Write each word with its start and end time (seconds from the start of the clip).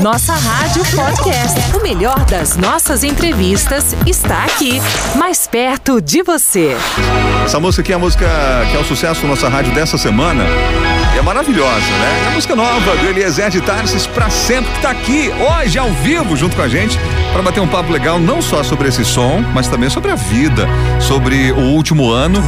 Nossa 0.00 0.32
Rádio 0.32 0.82
Podcast. 0.96 1.76
O 1.76 1.82
melhor 1.82 2.24
das 2.24 2.56
nossas 2.56 3.04
entrevistas 3.04 3.94
está 4.06 4.44
aqui, 4.44 4.80
mais 5.14 5.46
perto 5.46 6.00
de 6.00 6.22
você. 6.22 6.76
Essa 7.44 7.60
música 7.60 7.82
aqui 7.82 7.92
é 7.92 7.96
a 7.96 7.98
música 7.98 8.26
que 8.70 8.76
é 8.76 8.80
o 8.80 8.84
sucesso 8.84 9.22
da 9.22 9.28
nossa 9.28 9.48
rádio 9.48 9.74
dessa 9.74 9.98
semana. 9.98 10.44
É 11.20 11.22
maravilhosa, 11.22 11.74
né? 11.76 12.22
É 12.24 12.28
a 12.28 12.30
música 12.30 12.56
nova 12.56 12.96
do 12.96 13.06
Eliezer 13.06 13.50
de 13.50 13.60
Tarsis 13.60 14.06
pra 14.06 14.30
sempre, 14.30 14.72
que 14.72 14.80
tá 14.80 14.88
aqui 14.88 15.28
hoje 15.28 15.78
ao 15.78 15.92
vivo 15.92 16.34
junto 16.34 16.56
com 16.56 16.62
a 16.62 16.68
gente 16.68 16.98
para 17.30 17.42
bater 17.42 17.60
um 17.60 17.68
papo 17.68 17.92
legal 17.92 18.18
não 18.18 18.40
só 18.40 18.62
sobre 18.62 18.88
esse 18.88 19.04
som, 19.04 19.44
mas 19.52 19.68
também 19.68 19.90
sobre 19.90 20.10
a 20.10 20.14
vida, 20.14 20.66
sobre 20.98 21.52
o 21.52 21.74
último 21.74 22.10
ano. 22.10 22.42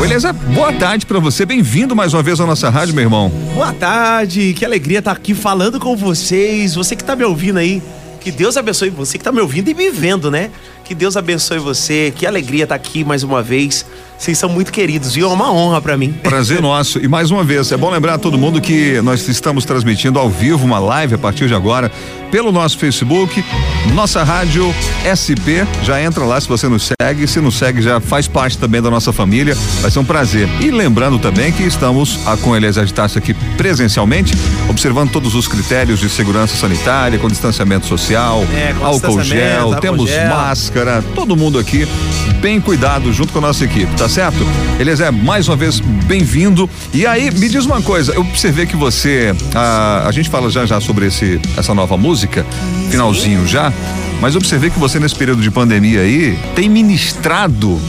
O 0.00 0.04
Eliezer, 0.04 0.32
boa 0.32 0.72
tarde 0.72 1.06
para 1.06 1.20
você, 1.20 1.46
bem-vindo 1.46 1.94
mais 1.94 2.14
uma 2.14 2.22
vez 2.22 2.40
à 2.40 2.46
nossa 2.46 2.68
rádio, 2.68 2.96
meu 2.96 3.04
irmão. 3.04 3.28
Boa 3.54 3.72
tarde, 3.72 4.54
que 4.54 4.64
alegria 4.64 4.98
estar 4.98 5.12
aqui 5.12 5.32
falando 5.32 5.78
com 5.78 5.94
vocês. 5.94 6.74
Você 6.74 6.96
que 6.96 7.04
tá 7.04 7.14
me 7.14 7.22
ouvindo 7.22 7.60
aí, 7.60 7.80
que 8.20 8.32
Deus 8.32 8.56
abençoe 8.56 8.90
você 8.90 9.18
que 9.18 9.24
tá 9.24 9.30
me 9.30 9.40
ouvindo 9.40 9.68
e 9.68 9.74
me 9.74 9.88
vendo, 9.88 10.32
né? 10.32 10.50
Que 10.84 10.96
Deus 10.96 11.16
abençoe 11.16 11.60
você, 11.60 12.12
que 12.16 12.26
alegria 12.26 12.64
estar 12.64 12.74
aqui 12.74 13.04
mais 13.04 13.22
uma 13.22 13.40
vez. 13.40 13.86
Vocês 14.18 14.38
são 14.38 14.48
muito 14.48 14.72
queridos 14.72 15.16
e 15.16 15.20
é 15.20 15.26
uma 15.26 15.52
honra 15.52 15.80
para 15.80 15.96
mim. 15.96 16.12
Prazer 16.22 16.60
nosso. 16.60 16.98
E 16.98 17.06
mais 17.08 17.30
uma 17.30 17.44
vez, 17.44 17.70
é 17.70 17.76
bom 17.76 17.90
lembrar 17.90 18.14
a 18.14 18.18
todo 18.18 18.38
mundo 18.38 18.60
que 18.60 19.00
nós 19.02 19.26
estamos 19.28 19.64
transmitindo 19.64 20.18
ao 20.18 20.30
vivo 20.30 20.64
uma 20.64 20.78
live 20.78 21.14
a 21.14 21.18
partir 21.18 21.48
de 21.48 21.54
agora 21.54 21.90
pelo 22.30 22.50
nosso 22.50 22.78
Facebook, 22.78 23.44
nossa 23.94 24.22
rádio 24.24 24.74
SP. 25.06 25.64
Já 25.82 26.02
entra 26.02 26.24
lá 26.24 26.40
se 26.40 26.48
você 26.48 26.68
nos 26.68 26.90
segue. 27.00 27.26
Se 27.26 27.40
nos 27.40 27.56
segue, 27.56 27.80
já 27.80 28.00
faz 28.00 28.26
parte 28.26 28.58
também 28.58 28.82
da 28.82 28.90
nossa 28.90 29.12
família. 29.12 29.56
Vai 29.80 29.90
ser 29.90 29.98
um 29.98 30.04
prazer. 30.04 30.48
E 30.60 30.70
lembrando 30.70 31.18
também 31.18 31.52
que 31.52 31.62
estamos 31.62 32.18
a, 32.26 32.36
com 32.36 32.56
Eliezer 32.56 32.84
de 32.84 32.94
aqui 33.18 33.34
presencialmente, 33.56 34.34
observando 34.68 35.10
todos 35.10 35.34
os 35.34 35.46
critérios 35.46 36.00
de 36.00 36.08
segurança 36.08 36.56
sanitária, 36.56 37.18
com 37.18 37.28
distanciamento 37.28 37.86
social, 37.86 38.44
É, 38.54 38.72
com 38.72 38.84
álcool 38.84 39.08
distanciamento, 39.18 39.50
gel, 39.50 39.62
álcool 39.62 39.80
temos 39.80 40.10
gel. 40.10 40.28
máscara, 40.30 41.04
todo 41.14 41.36
mundo 41.36 41.58
aqui 41.58 41.86
bem 42.40 42.60
cuidado 42.60 43.12
junto 43.12 43.32
com 43.32 43.38
a 43.38 43.42
nossa 43.42 43.64
equipe, 43.64 43.92
tá 43.96 44.05
certo? 44.08 44.38
Eliezer, 44.78 45.12
mais 45.12 45.48
uma 45.48 45.56
vez, 45.56 45.80
bem-vindo. 45.80 46.68
E 46.92 47.06
aí, 47.06 47.30
me 47.30 47.48
diz 47.48 47.64
uma 47.64 47.82
coisa, 47.82 48.12
eu 48.12 48.20
observei 48.20 48.66
que 48.66 48.76
você, 48.76 49.34
a, 49.54 50.06
a 50.06 50.12
gente 50.12 50.28
fala 50.28 50.50
já 50.50 50.64
já 50.64 50.80
sobre 50.80 51.06
esse, 51.06 51.40
essa 51.56 51.74
nova 51.74 51.96
música, 51.96 52.44
finalzinho 52.90 53.46
já, 53.46 53.72
mas 54.20 54.36
observei 54.36 54.70
que 54.70 54.78
você 54.78 54.98
nesse 54.98 55.14
período 55.14 55.42
de 55.42 55.50
pandemia 55.50 56.00
aí 56.00 56.38
tem 56.54 56.68
ministrado 56.68 57.80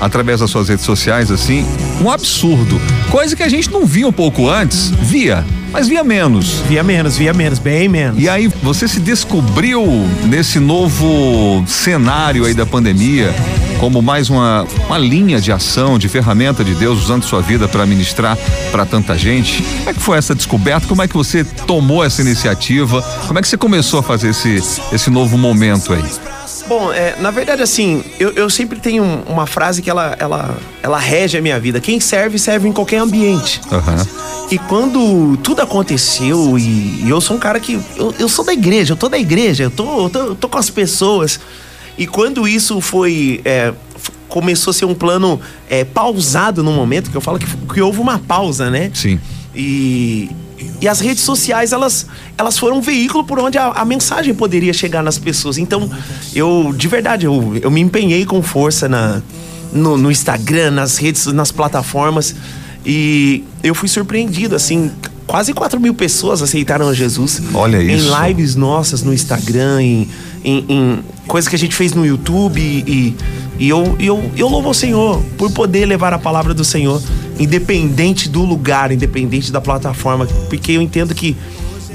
através 0.00 0.40
das 0.40 0.50
suas 0.50 0.68
redes 0.68 0.84
sociais 0.84 1.30
assim, 1.30 1.66
um 2.00 2.10
absurdo, 2.10 2.80
coisa 3.10 3.34
que 3.34 3.42
a 3.42 3.48
gente 3.48 3.70
não 3.70 3.86
via 3.86 4.06
um 4.06 4.12
pouco 4.12 4.48
antes, 4.48 4.90
via, 5.00 5.44
mas 5.72 5.88
via 5.88 6.04
menos. 6.04 6.62
Via 6.68 6.82
menos, 6.82 7.16
via 7.16 7.32
menos, 7.32 7.58
bem 7.58 7.88
menos. 7.88 8.22
E 8.22 8.28
aí 8.28 8.48
você 8.62 8.86
se 8.86 9.00
descobriu 9.00 9.82
nesse 10.24 10.58
novo 10.58 11.64
cenário 11.66 12.44
aí 12.44 12.54
da 12.54 12.66
pandemia 12.66 13.34
como 13.78 14.00
mais 14.00 14.30
uma, 14.30 14.66
uma 14.86 14.98
linha 14.98 15.40
de 15.40 15.52
ação, 15.52 15.98
de 15.98 16.08
ferramenta 16.08 16.64
de 16.64 16.74
Deus 16.74 16.98
usando 17.04 17.24
sua 17.24 17.40
vida 17.42 17.68
para 17.68 17.84
ministrar 17.86 18.36
para 18.70 18.86
tanta 18.86 19.16
gente. 19.18 19.62
Como 19.62 19.90
é 19.90 19.94
que 19.94 20.00
foi 20.00 20.16
essa 20.18 20.34
descoberta? 20.34 20.86
Como 20.86 21.02
é 21.02 21.08
que 21.08 21.14
você 21.14 21.44
tomou 21.44 22.02
essa 22.04 22.20
iniciativa? 22.22 23.02
Como 23.26 23.38
é 23.38 23.42
que 23.42 23.48
você 23.48 23.56
começou 23.56 24.00
a 24.00 24.02
fazer 24.02 24.30
esse, 24.30 24.62
esse 24.92 25.10
novo 25.10 25.36
momento 25.36 25.92
aí? 25.92 26.02
Bom, 26.68 26.92
é, 26.92 27.14
na 27.20 27.30
verdade, 27.30 27.62
assim, 27.62 28.02
eu, 28.18 28.32
eu 28.32 28.50
sempre 28.50 28.80
tenho 28.80 29.02
um- 29.04 29.22
uma 29.28 29.46
frase 29.46 29.80
que 29.82 29.88
ela, 29.88 30.16
ela, 30.18 30.56
ela 30.82 30.98
rege 30.98 31.38
a 31.38 31.42
minha 31.42 31.60
vida. 31.60 31.78
Quem 31.80 32.00
serve, 32.00 32.38
serve 32.40 32.66
em 32.68 32.72
qualquer 32.72 32.98
ambiente. 32.98 33.60
Aham. 33.70 34.04
E 34.50 34.58
quando 34.58 35.36
tudo 35.44 35.60
aconteceu, 35.62 36.58
e, 36.58 37.02
e 37.04 37.06
eu 37.08 37.20
sou 37.20 37.36
um 37.36 37.38
cara 37.38 37.60
que. 37.60 37.78
Eu, 37.96 38.12
eu 38.18 38.28
sou 38.28 38.44
da 38.44 38.52
igreja, 38.52 38.92
eu 38.94 38.96
tô 38.96 39.08
da 39.08 39.18
igreja, 39.18 39.64
eu 39.64 39.70
tô, 39.70 40.04
eu 40.04 40.10
tô, 40.10 40.18
eu 40.20 40.34
tô 40.34 40.48
com 40.48 40.58
as 40.58 40.68
pessoas. 40.70 41.38
E 41.98 42.06
quando 42.06 42.46
isso 42.46 42.80
foi. 42.80 43.40
é, 43.44 43.72
começou 44.28 44.70
a 44.70 44.74
ser 44.74 44.84
um 44.84 44.94
plano 44.94 45.40
é, 45.70 45.84
pausado 45.84 46.62
no 46.62 46.72
momento, 46.72 47.10
que 47.10 47.16
eu 47.16 47.20
falo 47.20 47.38
que, 47.38 47.46
que 47.72 47.80
houve 47.80 48.00
uma 48.00 48.18
pausa, 48.18 48.68
né? 48.70 48.90
Sim. 48.92 49.18
E, 49.54 50.28
e 50.80 50.88
as 50.88 51.00
redes 51.00 51.22
sociais, 51.22 51.72
elas, 51.72 52.06
elas 52.36 52.58
foram 52.58 52.78
um 52.78 52.80
veículo 52.80 53.24
por 53.24 53.38
onde 53.38 53.56
a, 53.56 53.68
a 53.68 53.84
mensagem 53.84 54.34
poderia 54.34 54.72
chegar 54.72 55.02
nas 55.02 55.18
pessoas. 55.18 55.56
Então, 55.58 55.90
eu, 56.34 56.74
de 56.76 56.88
verdade, 56.88 57.26
eu, 57.26 57.56
eu 57.62 57.70
me 57.70 57.80
empenhei 57.80 58.26
com 58.26 58.42
força 58.42 58.88
na, 58.88 59.22
no, 59.72 59.96
no 59.96 60.10
Instagram, 60.10 60.72
nas 60.72 60.98
redes, 60.98 61.26
nas 61.26 61.50
plataformas. 61.50 62.34
E 62.84 63.42
eu 63.62 63.74
fui 63.74 63.88
surpreendido, 63.88 64.54
assim, 64.54 64.90
quase 65.26 65.52
4 65.52 65.80
mil 65.80 65.94
pessoas 65.94 66.42
aceitaram 66.42 66.88
a 66.88 66.94
Jesus. 66.94 67.42
Olha 67.52 67.82
isso. 67.82 68.06
Em 68.06 68.28
lives 68.28 68.54
nossas 68.54 69.02
no 69.02 69.12
Instagram, 69.12 69.82
em, 69.82 70.08
em, 70.44 70.64
em 70.68 71.04
coisas 71.26 71.48
que 71.48 71.56
a 71.56 71.58
gente 71.58 71.74
fez 71.74 71.92
no 71.92 72.04
YouTube. 72.04 72.60
E, 72.60 73.16
e 73.58 73.68
eu, 73.68 73.96
eu, 73.98 74.30
eu 74.36 74.48
louvo 74.48 74.68
ao 74.68 74.74
Senhor 74.74 75.22
por 75.36 75.50
poder 75.50 75.86
levar 75.86 76.12
a 76.12 76.18
palavra 76.18 76.54
do 76.54 76.64
Senhor, 76.64 77.02
independente 77.38 78.28
do 78.28 78.44
lugar, 78.44 78.92
independente 78.92 79.50
da 79.50 79.60
plataforma. 79.60 80.26
Porque 80.48 80.72
eu 80.72 80.82
entendo 80.82 81.14
que 81.14 81.36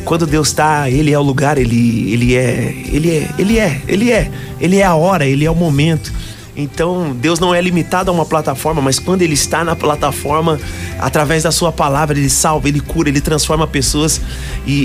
quando 0.03 0.25
Deus 0.25 0.50
está, 0.50 0.90
Ele 0.90 1.12
é 1.12 1.19
o 1.19 1.22
lugar, 1.22 1.58
Ele, 1.58 2.14
ele 2.14 2.36
é. 2.36 2.75
Ele 2.92 3.09
é. 3.12 3.30
Ele 3.38 3.59
é. 3.59 3.81
Ele 3.88 4.12
é. 4.12 4.31
Ele 4.59 4.78
é 4.78 4.84
a 4.84 4.96
hora, 4.96 5.25
Ele 5.25 5.46
é 5.46 5.52
o 5.52 5.56
momento. 5.56 6.12
Então, 6.56 7.13
Deus 7.16 7.39
não 7.39 7.56
é 7.56 7.62
limitado 7.62 8.12
a 8.12 8.13
uma 8.13 8.25
plataforma, 8.25 8.81
mas 8.81 9.00
quando 9.00 9.22
Ele 9.22 9.34
está 9.34 9.63
na 9.63 9.75
plataforma, 9.75 10.59
através 11.00 11.44
da 11.44 11.51
Sua 11.51 11.72
palavra, 11.72 12.17
Ele 12.17 12.29
salva, 12.29 12.67
Ele 12.67 12.81
cura, 12.81 13.07
Ele 13.09 13.22
transforma 13.22 13.66
pessoas. 13.66 14.19
E, 14.66 14.84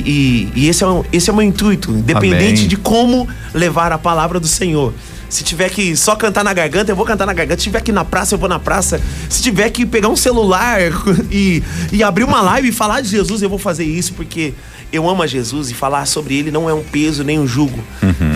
e- 0.54 0.60
e 0.60 0.68
esse, 0.68 0.84
é 0.84 0.86
o, 0.86 1.04
esse 1.12 1.28
é 1.28 1.32
o 1.32 1.36
meu 1.36 1.44
intuito, 1.44 1.90
independente 1.90 2.58
Amém. 2.60 2.68
de 2.68 2.76
como 2.76 3.28
levar 3.52 3.90
a 3.92 3.98
palavra 3.98 4.38
do 4.38 4.46
Senhor. 4.46 4.92
Se 5.28 5.42
tiver 5.42 5.70
que 5.70 5.96
só 5.96 6.14
cantar 6.14 6.44
na 6.44 6.52
garganta, 6.52 6.90
eu 6.90 6.96
vou 6.96 7.04
cantar 7.04 7.26
na 7.26 7.32
garganta. 7.32 7.58
Se 7.58 7.64
tiver 7.64 7.80
que 7.80 7.90
ir 7.90 7.94
na 7.94 8.04
praça, 8.04 8.34
eu 8.34 8.38
vou 8.38 8.48
na 8.48 8.58
praça. 8.58 9.00
Se 9.28 9.42
tiver 9.42 9.70
que 9.70 9.84
pegar 9.84 10.08
um 10.08 10.16
celular 10.16 10.80
e, 11.30 11.62
e 11.92 12.02
abrir 12.02 12.24
uma 12.24 12.40
live 12.40 12.68
e 12.68 12.72
falar 12.72 13.00
de 13.00 13.08
Jesus, 13.08 13.42
eu 13.42 13.48
vou 13.48 13.58
fazer 13.58 13.84
isso, 13.84 14.12
porque 14.14 14.54
eu 14.92 15.08
amo 15.08 15.22
a 15.22 15.26
Jesus 15.26 15.70
e 15.70 15.74
falar 15.74 16.06
sobre 16.06 16.36
ele 16.36 16.50
não 16.50 16.70
é 16.70 16.74
um 16.74 16.82
peso 16.82 17.24
nem 17.24 17.38
um 17.38 17.46
jugo. 17.46 17.78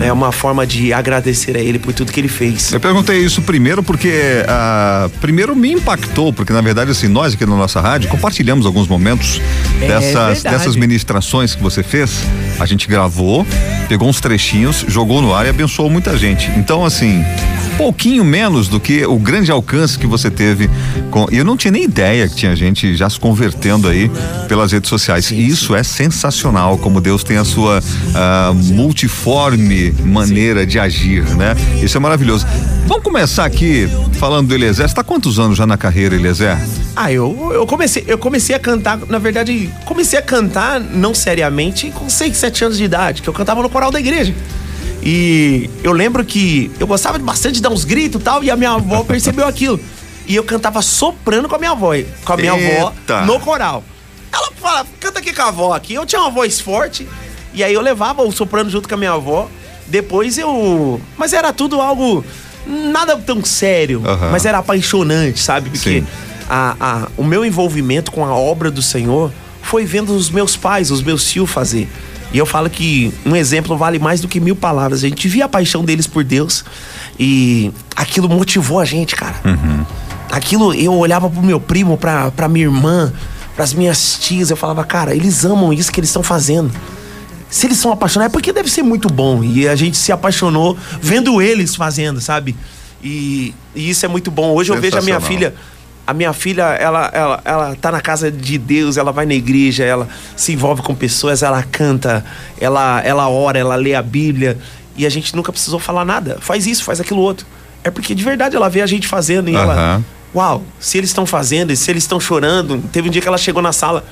É 0.03 0.11
uma 0.11 0.31
forma 0.31 0.67
de 0.67 0.91
agradecer 0.91 1.55
a 1.55 1.59
ele 1.59 1.79
por 1.79 1.93
tudo 1.93 2.11
que 2.11 2.19
ele 2.19 2.27
fez. 2.27 2.71
Eu 2.73 2.79
perguntei 2.79 3.19
isso 3.19 3.41
primeiro 3.41 3.81
porque 3.81 4.43
ah, 4.47 5.09
primeiro 5.21 5.55
me 5.55 5.71
impactou, 5.71 6.33
porque 6.33 6.51
na 6.51 6.61
verdade 6.61 6.91
assim, 6.91 7.07
nós 7.07 7.33
aqui 7.33 7.45
na 7.45 7.55
nossa 7.55 7.79
rádio 7.79 8.09
compartilhamos 8.09 8.65
alguns 8.65 8.87
momentos 8.87 9.41
É 9.81 9.87
dessas, 9.87 10.43
dessas 10.43 10.75
ministrações 10.75 11.55
que 11.55 11.61
você 11.61 11.81
fez. 11.83 12.21
A 12.61 12.65
gente 12.67 12.87
gravou, 12.87 13.43
pegou 13.89 14.07
uns 14.07 14.21
trechinhos, 14.21 14.85
jogou 14.87 15.19
no 15.19 15.33
ar 15.33 15.47
e 15.47 15.49
abençoou 15.49 15.89
muita 15.89 16.15
gente. 16.15 16.51
Então, 16.51 16.85
assim, 16.85 17.25
pouquinho 17.81 18.23
menos 18.23 18.67
do 18.67 18.79
que 18.79 19.03
o 19.07 19.17
grande 19.17 19.51
alcance 19.51 19.97
que 19.97 20.05
você 20.05 20.29
teve. 20.29 20.69
Com, 21.09 21.25
eu 21.31 21.43
não 21.43 21.57
tinha 21.57 21.71
nem 21.71 21.83
ideia 21.83 22.29
que 22.29 22.35
tinha 22.35 22.55
gente 22.55 22.95
já 22.95 23.09
se 23.09 23.19
convertendo 23.19 23.87
aí 23.87 24.07
pelas 24.47 24.71
redes 24.71 24.87
sociais. 24.87 25.31
e 25.31 25.47
isso 25.47 25.73
é 25.73 25.81
sensacional, 25.81 26.77
como 26.77 27.01
Deus 27.01 27.23
tem 27.23 27.37
a 27.37 27.43
sua 27.43 27.81
ah, 28.13 28.51
multiforme 28.53 29.91
maneira 30.05 30.63
de 30.63 30.77
agir, 30.77 31.23
né? 31.35 31.55
Isso 31.81 31.97
é 31.97 31.99
maravilhoso. 31.99 32.45
Vamos 32.85 33.03
começar 33.03 33.45
aqui 33.45 33.89
falando 34.19 34.49
do 34.49 34.53
Eliezer. 34.53 34.87
Você 34.87 34.93
tá 34.93 35.03
quantos 35.03 35.39
anos 35.39 35.57
já 35.57 35.65
na 35.65 35.75
carreira, 35.75 36.13
Eliezer? 36.13 36.55
Ah, 36.95 37.11
eu, 37.11 37.51
eu, 37.51 37.65
comecei, 37.65 38.03
eu 38.05 38.19
comecei 38.19 38.55
a 38.55 38.59
cantar, 38.59 38.99
na 39.09 39.17
verdade, 39.17 39.71
comecei 39.85 40.19
a 40.19 40.21
cantar 40.21 40.79
não 40.79 41.15
seriamente 41.15 41.89
com 41.89 42.07
6, 42.07 42.37
7 42.37 42.65
anos 42.65 42.77
de 42.77 42.83
idade, 42.83 43.23
que 43.23 43.27
eu 43.27 43.33
cantava 43.33 43.63
no 43.63 43.69
coral 43.69 43.89
da 43.89 43.99
igreja. 43.99 44.35
E 45.03 45.69
eu 45.83 45.91
lembro 45.91 46.23
que 46.23 46.71
eu 46.79 46.85
gostava 46.85 47.17
bastante 47.19 47.55
de 47.55 47.61
dar 47.61 47.69
uns 47.69 47.83
gritos 47.83 48.21
e 48.21 48.23
tal, 48.23 48.43
e 48.43 48.51
a 48.51 48.55
minha 48.55 48.71
avó 48.71 49.03
percebeu 49.05 49.47
aquilo. 49.47 49.79
E 50.27 50.35
eu 50.35 50.43
cantava 50.43 50.81
soprando 50.81 51.49
com 51.49 51.55
a 51.55 51.59
minha 51.59 51.71
avó, 51.71 51.93
com 52.23 52.33
a 52.33 52.37
minha 52.37 52.51
avó 52.53 52.93
Eita. 52.99 53.21
no 53.25 53.39
coral. 53.39 53.83
Ela 54.31 54.51
fala, 54.61 54.85
canta 54.99 55.19
aqui 55.19 55.33
com 55.33 55.41
a 55.41 55.47
avó 55.47 55.73
aqui. 55.73 55.93
Eu 55.95 56.05
tinha 56.05 56.21
uma 56.21 56.29
voz 56.29 56.59
forte, 56.61 57.07
e 57.53 57.63
aí 57.63 57.73
eu 57.73 57.81
levava 57.81 58.21
o 58.21 58.31
soprano 58.31 58.69
junto 58.69 58.87
com 58.87 58.93
a 58.95 58.97
minha 58.97 59.11
avó. 59.13 59.49
Depois 59.87 60.37
eu. 60.37 61.01
Mas 61.17 61.33
era 61.33 61.51
tudo 61.51 61.81
algo. 61.81 62.23
Nada 62.65 63.17
tão 63.17 63.43
sério, 63.43 64.03
Aham. 64.05 64.29
mas 64.31 64.45
era 64.45 64.59
apaixonante, 64.59 65.39
sabe? 65.41 65.71
Porque 65.71 66.03
a- 66.47 66.75
a- 66.79 67.07
o 67.17 67.23
meu 67.23 67.43
envolvimento 67.43 68.11
com 68.11 68.23
a 68.23 68.35
obra 68.35 68.69
do 68.69 68.83
Senhor 68.83 69.31
foi 69.63 69.83
vendo 69.83 70.15
os 70.15 70.29
meus 70.29 70.55
pais, 70.55 70.91
os 70.91 71.01
meus 71.01 71.27
tios 71.27 71.49
fazer. 71.49 71.89
E 72.33 72.37
eu 72.37 72.45
falo 72.45 72.69
que 72.69 73.13
um 73.25 73.35
exemplo 73.35 73.77
vale 73.77 73.99
mais 73.99 74.21
do 74.21 74.27
que 74.27 74.39
mil 74.39 74.55
palavras. 74.55 75.03
A 75.03 75.09
gente 75.09 75.27
via 75.27 75.45
a 75.45 75.49
paixão 75.49 75.83
deles 75.83 76.07
por 76.07 76.23
Deus 76.23 76.63
e 77.19 77.71
aquilo 77.95 78.29
motivou 78.29 78.79
a 78.79 78.85
gente, 78.85 79.15
cara. 79.15 79.35
Aquilo, 80.31 80.73
eu 80.73 80.93
olhava 80.93 81.29
pro 81.29 81.41
meu 81.43 81.59
primo, 81.59 81.97
pra, 81.97 82.31
pra 82.31 82.47
minha 82.47 82.65
irmã, 82.65 83.11
pras 83.55 83.73
minhas 83.73 84.17
tias, 84.19 84.49
eu 84.49 84.55
falava, 84.55 84.83
cara, 84.85 85.13
eles 85.13 85.43
amam 85.43 85.73
isso 85.73 85.91
que 85.91 85.99
eles 85.99 86.09
estão 86.09 86.23
fazendo. 86.23 86.71
Se 87.49 87.67
eles 87.67 87.77
são 87.77 87.91
apaixonados, 87.91 88.31
é 88.31 88.33
porque 88.33 88.53
deve 88.53 88.71
ser 88.71 88.81
muito 88.81 89.09
bom. 89.09 89.43
E 89.43 89.67
a 89.67 89.75
gente 89.75 89.97
se 89.97 90.09
apaixonou 90.09 90.77
vendo 91.01 91.41
eles 91.41 91.75
fazendo, 91.75 92.21
sabe? 92.21 92.55
E, 93.03 93.53
e 93.75 93.89
isso 93.89 94.05
é 94.05 94.09
muito 94.09 94.31
bom. 94.31 94.53
Hoje 94.53 94.71
eu 94.71 94.79
vejo 94.79 94.97
a 94.97 95.01
minha 95.01 95.19
filha. 95.19 95.53
A 96.11 96.13
minha 96.13 96.33
filha, 96.33 96.63
ela, 96.63 97.09
ela, 97.13 97.41
ela 97.45 97.75
tá 97.77 97.89
na 97.89 98.01
casa 98.01 98.29
de 98.29 98.57
Deus, 98.57 98.97
ela 98.97 99.13
vai 99.13 99.25
na 99.25 99.33
igreja, 99.33 99.85
ela 99.85 100.09
se 100.35 100.51
envolve 100.51 100.81
com 100.81 100.93
pessoas, 100.93 101.41
ela 101.41 101.63
canta, 101.63 102.25
ela, 102.59 102.99
ela 102.99 103.29
ora, 103.29 103.57
ela 103.57 103.77
lê 103.77 103.95
a 103.95 104.01
Bíblia. 104.01 104.57
E 104.97 105.05
a 105.05 105.09
gente 105.09 105.33
nunca 105.33 105.53
precisou 105.53 105.79
falar 105.79 106.03
nada. 106.03 106.37
Faz 106.41 106.67
isso, 106.67 106.83
faz 106.83 106.99
aquilo 106.99 107.21
outro. 107.21 107.47
É 107.81 107.89
porque 107.89 108.13
de 108.13 108.25
verdade 108.25 108.57
ela 108.57 108.69
vê 108.69 108.81
a 108.81 108.85
gente 108.85 109.07
fazendo 109.07 109.49
e 109.49 109.55
ela. 109.55 109.73
Aham. 109.73 110.05
Uau, 110.35 110.63
se 110.81 110.97
eles 110.97 111.11
estão 111.11 111.25
fazendo, 111.25 111.71
e 111.71 111.77
se 111.77 111.89
eles 111.89 112.03
estão 112.03 112.19
chorando. 112.19 112.83
Teve 112.91 113.07
um 113.07 113.11
dia 113.11 113.21
que 113.21 113.27
ela 113.29 113.37
chegou 113.37 113.61
na 113.61 113.71
sala. 113.71 114.03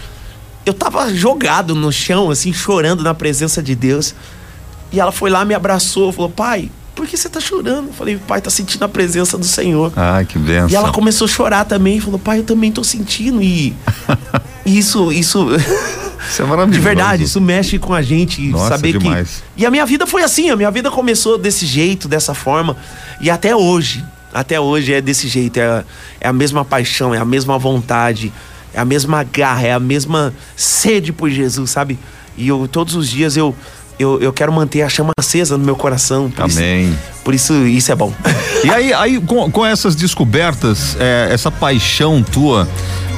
Eu 0.66 0.74
tava 0.74 1.14
jogado 1.14 1.76
no 1.76 1.92
chão, 1.92 2.32
assim, 2.32 2.54
chorando 2.54 3.04
na 3.04 3.14
presença 3.14 3.62
de 3.62 3.76
Deus. 3.76 4.16
E 4.90 5.02
ela 5.02 5.12
foi 5.12 5.30
lá, 5.30 5.44
me 5.44 5.54
abraçou, 5.54 6.14
falou: 6.14 6.30
Pai, 6.30 6.72
por 7.00 7.08
que 7.08 7.16
você 7.16 7.30
tá 7.30 7.40
chorando? 7.40 7.88
Eu 7.88 7.94
falei: 7.94 8.18
Pai, 8.18 8.42
tá 8.42 8.50
sentindo 8.50 8.84
a 8.84 8.90
presença 8.90 9.38
do 9.38 9.46
Senhor. 9.46 9.94
Ai, 9.96 10.26
que 10.26 10.38
benção. 10.38 10.70
E 10.70 10.76
ela 10.76 10.92
começou 10.92 11.24
a 11.24 11.30
chorar 11.30 11.64
também, 11.64 11.98
falou: 12.02 12.20
Pai, 12.20 12.40
eu 12.40 12.44
também 12.44 12.74
tô 12.74 12.84
sentindo. 12.84 13.42
E 13.42 13.74
isso, 14.66 15.10
isso. 15.10 15.48
Isso 16.30 16.42
é 16.42 16.46
maravilhoso. 16.46 16.78
De 16.78 16.80
verdade, 16.80 17.24
isso 17.24 17.40
mexe 17.40 17.80
com 17.80 17.94
a 17.94 18.02
gente. 18.02 18.42
Nossa, 18.50 18.68
saber 18.68 19.00
demais. 19.00 19.42
que. 19.56 19.62
E 19.64 19.66
a 19.66 19.72
minha 19.72 19.86
vida 19.86 20.06
foi 20.06 20.24
assim, 20.24 20.50
a 20.50 20.58
minha 20.58 20.70
vida 20.70 20.92
começou 20.92 21.38
desse 21.38 21.66
jeito, 21.66 22.10
dessa 22.10 22.34
forma. 22.34 22.76
E 23.22 23.30
até 23.30 23.56
hoje, 23.56 24.04
até 24.34 24.60
hoje 24.60 24.94
é 24.94 25.00
desse 25.00 25.30
jeito. 25.30 25.58
É, 25.58 25.86
é 26.20 26.28
a 26.28 26.34
mesma 26.34 26.66
paixão, 26.66 27.16
é 27.16 27.18
a 27.18 27.24
mesma 27.26 27.58
vontade, 27.58 28.34
é 28.74 28.80
a 28.82 28.84
mesma 28.84 29.24
garra, 29.24 29.66
é 29.66 29.72
a 29.72 29.80
mesma 29.80 30.34
sede 30.54 31.14
por 31.14 31.30
Jesus, 31.30 31.72
sabe? 31.72 31.98
E 32.38 32.50
eu, 32.50 32.68
todos 32.68 32.94
os 32.96 33.10
dias 33.10 33.38
eu, 33.38 33.56
eu, 34.00 34.20
eu 34.22 34.32
quero 34.32 34.52
manter 34.52 34.82
a 34.82 34.90
chama 34.90 35.12
acesa 35.20 35.58
no 35.58 35.66
meu 35.66 35.76
coração. 35.76 36.32
Por 36.32 36.46
Amém. 36.46 36.86
Isso, 36.90 36.98
por 37.24 37.36
isso, 37.36 37.54
isso 37.68 37.92
é 37.92 37.96
bom. 37.96 38.14
E 38.64 38.70
aí, 38.72 38.94
aí 38.94 39.22
com, 39.22 39.52
com 39.52 39.66
essas 39.66 39.96
descobertas, 39.96 40.96
é, 41.00 41.30
essa 41.32 41.52
paixão 41.52 42.24
tua, 42.24 42.68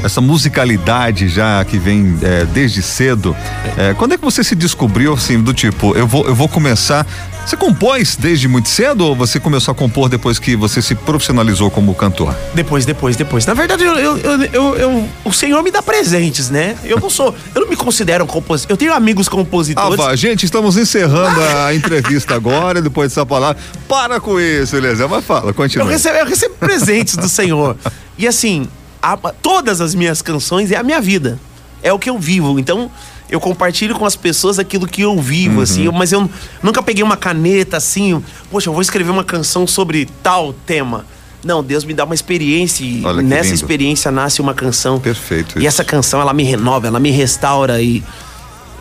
essa 0.03 0.19
musicalidade 0.21 1.27
já 1.29 1.63
que 1.65 1.77
vem 1.77 2.17
é, 2.21 2.45
desde 2.45 2.81
cedo, 2.81 3.35
é, 3.77 3.93
quando 3.93 4.13
é 4.13 4.17
que 4.17 4.23
você 4.23 4.43
se 4.43 4.55
descobriu 4.55 5.13
assim, 5.13 5.39
do 5.41 5.53
tipo, 5.53 5.95
eu 5.95 6.07
vou, 6.07 6.25
eu 6.27 6.35
vou 6.35 6.47
começar. 6.49 7.05
Você 7.45 7.57
compôs 7.57 8.15
desde 8.15 8.47
muito 8.47 8.69
cedo 8.69 9.03
ou 9.03 9.15
você 9.15 9.39
começou 9.39 9.71
a 9.71 9.75
compor 9.75 10.07
depois 10.07 10.37
que 10.37 10.55
você 10.55 10.79
se 10.79 10.93
profissionalizou 10.93 11.71
como 11.71 11.93
cantor? 11.95 12.35
Depois, 12.53 12.85
depois, 12.85 13.15
depois. 13.15 13.45
Na 13.47 13.55
verdade, 13.55 13.83
eu, 13.83 13.95
eu, 13.97 14.17
eu, 14.19 14.43
eu- 14.43 14.75
eu- 14.77 15.09
o 15.25 15.33
Senhor 15.33 15.61
me 15.63 15.71
dá 15.71 15.81
presentes, 15.81 16.51
né? 16.51 16.75
Eu 16.83 16.99
não 16.99 17.09
sou, 17.09 17.33
eu 17.55 17.61
não 17.61 17.67
me 17.67 17.75
considero 17.75 18.23
um 18.25 18.27
compositor. 18.27 18.71
Eu 18.71 18.77
tenho 18.77 18.93
amigos 18.93 19.27
Ah, 19.27 19.31
compositores. 19.31 19.97
vá, 19.97 20.15
gente, 20.15 20.45
estamos 20.45 20.77
encerrando 20.77 21.41
a 21.65 21.73
entrevista 21.73 22.35
agora, 22.35 22.79
depois 22.81 23.09
dessa 23.09 23.25
palavra. 23.25 23.57
Para 23.87 24.19
com 24.19 24.39
isso, 24.39 24.75
Eliezer, 24.75 25.09
mas 25.09 25.25
fala, 25.25 25.49
Eu 25.49 25.53
continua. 25.55 25.89
recebo, 25.89 26.17
eu 26.17 26.25
recebo 26.27 26.53
presentes 26.59 27.15
do 27.17 27.27
Senhor. 27.27 27.75
E 28.19 28.27
assim, 28.27 28.67
a- 29.01 29.17
todas 29.41 29.81
as 29.81 29.95
minhas 29.95 30.21
canções 30.21 30.71
é 30.71 30.75
a 30.77 30.83
minha 30.83 31.01
vida. 31.01 31.39
É 31.83 31.91
o 31.91 31.97
que 31.99 32.09
eu 32.09 32.19
vivo. 32.19 32.59
Então, 32.59 32.91
eu 33.29 33.39
compartilho 33.39 33.95
com 33.95 34.05
as 34.05 34.15
pessoas 34.15 34.59
aquilo 34.59 34.85
que 34.85 35.01
eu 35.01 35.19
vivo, 35.19 35.57
Uhum. 35.57 35.61
assim. 35.63 35.89
Mas 35.91 36.11
eu 36.11 36.29
nunca 36.61 36.83
peguei 36.83 37.03
uma 37.03 37.17
caneta 37.17 37.77
assim, 37.77 38.21
poxa, 38.51 38.69
eu 38.69 38.73
vou 38.73 38.81
escrever 38.81 39.09
uma 39.09 39.23
canção 39.23 39.65
sobre 39.65 40.07
tal 40.21 40.53
tema. 40.53 41.05
Não, 41.43 41.63
Deus 41.63 41.83
me 41.83 41.93
dá 41.93 42.03
uma 42.05 42.13
experiência 42.13 42.83
e 42.83 43.01
nessa 43.23 43.43
lindo. 43.45 43.55
experiência 43.55 44.11
nasce 44.11 44.41
uma 44.41 44.53
canção. 44.53 44.99
Perfeito 44.99 45.55
E 45.57 45.59
isso. 45.59 45.67
essa 45.69 45.83
canção, 45.83 46.21
ela 46.21 46.33
me 46.33 46.43
renova, 46.43 46.85
ela 46.85 46.99
me 46.99 47.09
restaura 47.09 47.81
e, 47.81 48.03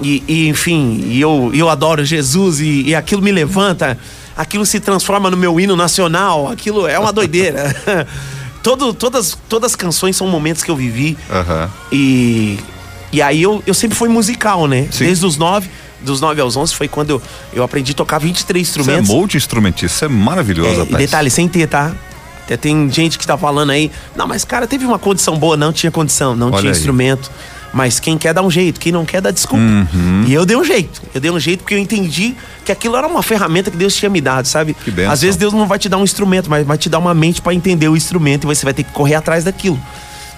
e, 0.03 0.23
e, 0.29 0.49
enfim, 0.49 1.01
e 1.07 1.19
eu, 1.21 1.51
eu 1.55 1.71
adoro 1.71 2.05
Jesus 2.05 2.61
e, 2.61 2.83
e 2.89 2.95
aquilo 2.95 3.23
me 3.23 3.33
levanta, 3.33 3.97
aquilo 4.37 4.67
se 4.67 4.79
transforma 4.79 5.31
no 5.31 5.39
meu 5.39 5.59
hino 5.59 5.75
nacional, 5.75 6.51
aquilo 6.51 6.87
é 6.87 6.99
uma 6.99 7.13
doideira. 7.15 7.75
Todo, 8.63 8.93
todas, 8.93 9.39
todas 9.49 9.71
as 9.73 9.77
canções 9.77 10.17
são 10.17 10.27
momentos 10.27 10.63
que 10.63 10.71
eu 10.71 10.77
vivi 10.77 11.17
Aham. 11.31 11.71
e, 11.91 12.59
e 13.13 13.23
aí 13.23 13.43
eu, 13.43 13.63
eu 13.67 13.73
sempre 13.73 13.97
fui 13.97 14.09
musical, 14.09 14.67
né? 14.67 14.87
Sim. 14.91 15.05
Desde 15.05 15.25
os 15.25 15.37
nove, 15.39 15.71
dos 16.03 16.21
nove 16.21 16.41
aos 16.43 16.57
onze 16.57 16.75
foi 16.75 16.87
quando 16.87 17.11
eu, 17.11 17.23
eu 17.55 17.63
aprendi 17.63 17.93
a 17.93 17.95
tocar 17.95 18.19
23 18.19 18.67
Você 18.67 18.79
é 18.79 18.83
instrumentos. 18.83 19.09
multi-instrumentista, 19.11 19.87
isso 19.97 20.05
é 20.05 20.09
maravilhoso, 20.09 20.69
É, 20.71 20.79
rapaz. 20.81 20.97
detalhe, 20.99 21.31
sem 21.31 21.49
ter, 21.49 21.67
tá? 21.69 21.93
Até 22.45 22.57
tem 22.57 22.91
gente 22.91 23.19
que 23.19 23.27
tá 23.27 23.39
falando 23.39 23.71
aí, 23.71 23.91
não, 24.15 24.27
mas 24.27 24.45
cara, 24.45 24.67
teve 24.67 24.85
uma 24.85 24.99
condição 24.99 25.39
boa, 25.39 25.57
não 25.57 25.73
tinha 25.73 25.91
condição, 25.91 26.35
não 26.37 26.49
Olha 26.49 26.59
tinha 26.61 26.73
aí. 26.73 26.77
instrumento. 26.77 27.31
Mas 27.73 28.01
quem 28.01 28.19
quer 28.19 28.35
dá 28.35 28.43
um 28.43 28.51
jeito, 28.51 28.81
quem 28.81 28.91
não 28.91 29.05
quer 29.05 29.21
dá 29.21 29.31
desculpa. 29.31 29.63
Uhum. 29.63 30.25
E 30.27 30.35
eu 30.35 30.45
dei 30.45 30.57
um 30.57 30.65
jeito. 30.65 31.01
Eu 31.15 31.21
dei 31.21 31.31
um 31.31 31.39
jeito 31.39 31.61
porque 31.61 31.75
eu 31.75 31.79
entendi 31.79 32.35
que 32.65 32.73
aquilo 32.73 32.97
era 32.97 33.07
uma 33.07 33.23
ferramenta 33.23 33.71
que 33.71 33.77
Deus 33.77 33.95
tinha 33.95 34.11
me 34.11 34.21
dado, 34.21 34.47
sabe? 34.47 34.75
Que. 34.75 34.91
Às 35.03 35.21
vezes 35.23 35.37
Deus 35.37 35.53
não 35.53 35.67
vai 35.67 35.79
te 35.79 35.89
dar 35.89 35.97
um 35.97 36.05
instrumento, 36.05 36.51
mas 36.51 36.67
vai 36.67 36.77
te 36.77 36.89
dar 36.89 36.99
uma 36.99 37.15
mente 37.15 37.41
pra 37.41 37.55
entender 37.55 37.89
o 37.89 37.97
instrumento 37.97 38.45
e 38.45 38.55
você 38.55 38.65
vai 38.65 38.75
ter 38.75 38.83
que 38.83 38.93
correr 38.93 39.15
atrás 39.15 39.45
daquilo. 39.45 39.81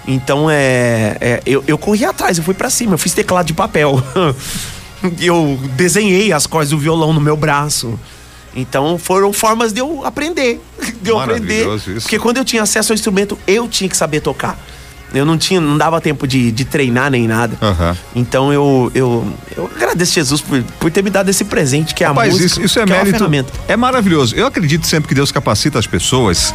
Então 0.07 0.49
é, 0.49 1.17
é, 1.19 1.41
eu, 1.45 1.63
eu 1.65 1.77
corri 1.77 2.05
atrás, 2.05 2.37
eu 2.37 2.43
fui 2.43 2.53
pra 2.53 2.69
cima, 2.69 2.93
eu 2.93 2.97
fiz 2.97 3.13
teclado 3.13 3.47
de 3.47 3.53
papel. 3.53 4.01
eu 5.19 5.59
desenhei 5.75 6.31
as 6.31 6.45
cordas 6.45 6.69
do 6.69 6.77
violão 6.77 7.13
no 7.13 7.21
meu 7.21 7.35
braço. 7.35 7.99
Então 8.55 8.99
foram 8.99 9.33
formas 9.33 9.73
de 9.73 9.79
eu 9.79 10.05
aprender. 10.05 10.61
De 11.01 11.09
eu 11.09 11.19
aprender. 11.19 11.67
Isso. 11.75 12.01
Porque 12.01 12.17
quando 12.17 12.37
eu 12.37 12.45
tinha 12.45 12.61
acesso 12.61 12.93
ao 12.93 12.95
instrumento, 12.95 13.37
eu 13.45 13.67
tinha 13.67 13.89
que 13.89 13.97
saber 13.97 14.21
tocar. 14.21 14.57
Eu 15.13 15.25
não 15.25 15.37
tinha, 15.37 15.61
não 15.61 15.77
dava 15.77 16.01
tempo 16.01 16.27
de, 16.27 16.51
de 16.51 16.65
treinar 16.65 17.11
nem 17.11 17.27
nada. 17.27 17.55
Aham. 17.61 17.95
Então 18.15 18.51
eu, 18.51 18.91
eu, 18.95 19.25
eu 19.55 19.69
agradeço 19.75 20.13
Jesus 20.13 20.41
por, 20.41 20.61
por 20.79 20.91
ter 20.91 21.03
me 21.03 21.09
dado 21.09 21.29
esse 21.29 21.43
presente 21.45 21.93
que 21.93 22.03
é 22.03 22.07
a 22.07 22.09
Rapaz, 22.09 22.29
música. 22.33 22.45
isso, 22.47 22.61
isso 22.61 22.79
é 22.79 22.83
uma 22.83 22.95
mérito. 22.95 23.17
ferramenta. 23.17 23.53
É 23.67 23.75
maravilhoso. 23.77 24.35
Eu 24.35 24.47
acredito 24.47 24.87
sempre 24.87 25.07
que 25.07 25.15
Deus 25.15 25.31
capacita 25.31 25.77
as 25.77 25.85
pessoas 25.87 26.53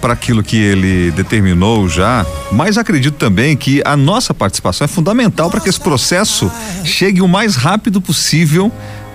para 0.00 0.12
aquilo 0.12 0.42
que 0.42 0.56
Ele 0.56 1.10
determinou 1.12 1.88
já, 1.88 2.26
mas 2.50 2.76
acredito 2.76 3.14
também 3.14 3.56
que 3.56 3.80
a 3.84 3.96
nossa 3.96 4.34
participação 4.34 4.84
é 4.84 4.88
fundamental 4.88 5.48
para 5.50 5.60
que 5.60 5.68
esse 5.68 5.80
processo 5.80 6.50
chegue 6.84 7.22
o 7.22 7.28
mais 7.28 7.54
rápido 7.56 8.00
possível. 8.00 8.70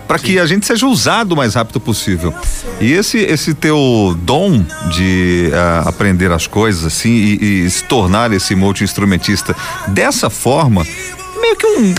Para 0.10 0.18
que 0.18 0.40
a 0.40 0.48
gente 0.48 0.66
seja 0.66 0.88
usado 0.88 1.34
o 1.34 1.38
mais 1.38 1.54
rápido 1.54 1.80
possível. 1.80 2.34
E 2.82 2.92
esse 2.94 3.20
esse 3.20 3.54
teu 3.54 4.18
dom 4.24 4.66
de 4.92 5.52
ah, 5.54 5.84
aprender 5.86 6.32
as 6.32 6.48
coisas 6.48 6.84
assim 6.84 7.12
e, 7.12 7.66
e 7.66 7.70
se 7.70 7.84
tornar 7.84 8.34
esse 8.34 8.56
multi-instrumentista 8.56 9.56
dessa 9.90 10.28
forma, 10.28 10.84
meio 11.40 11.56
que 11.56 11.66
um, 11.68 11.94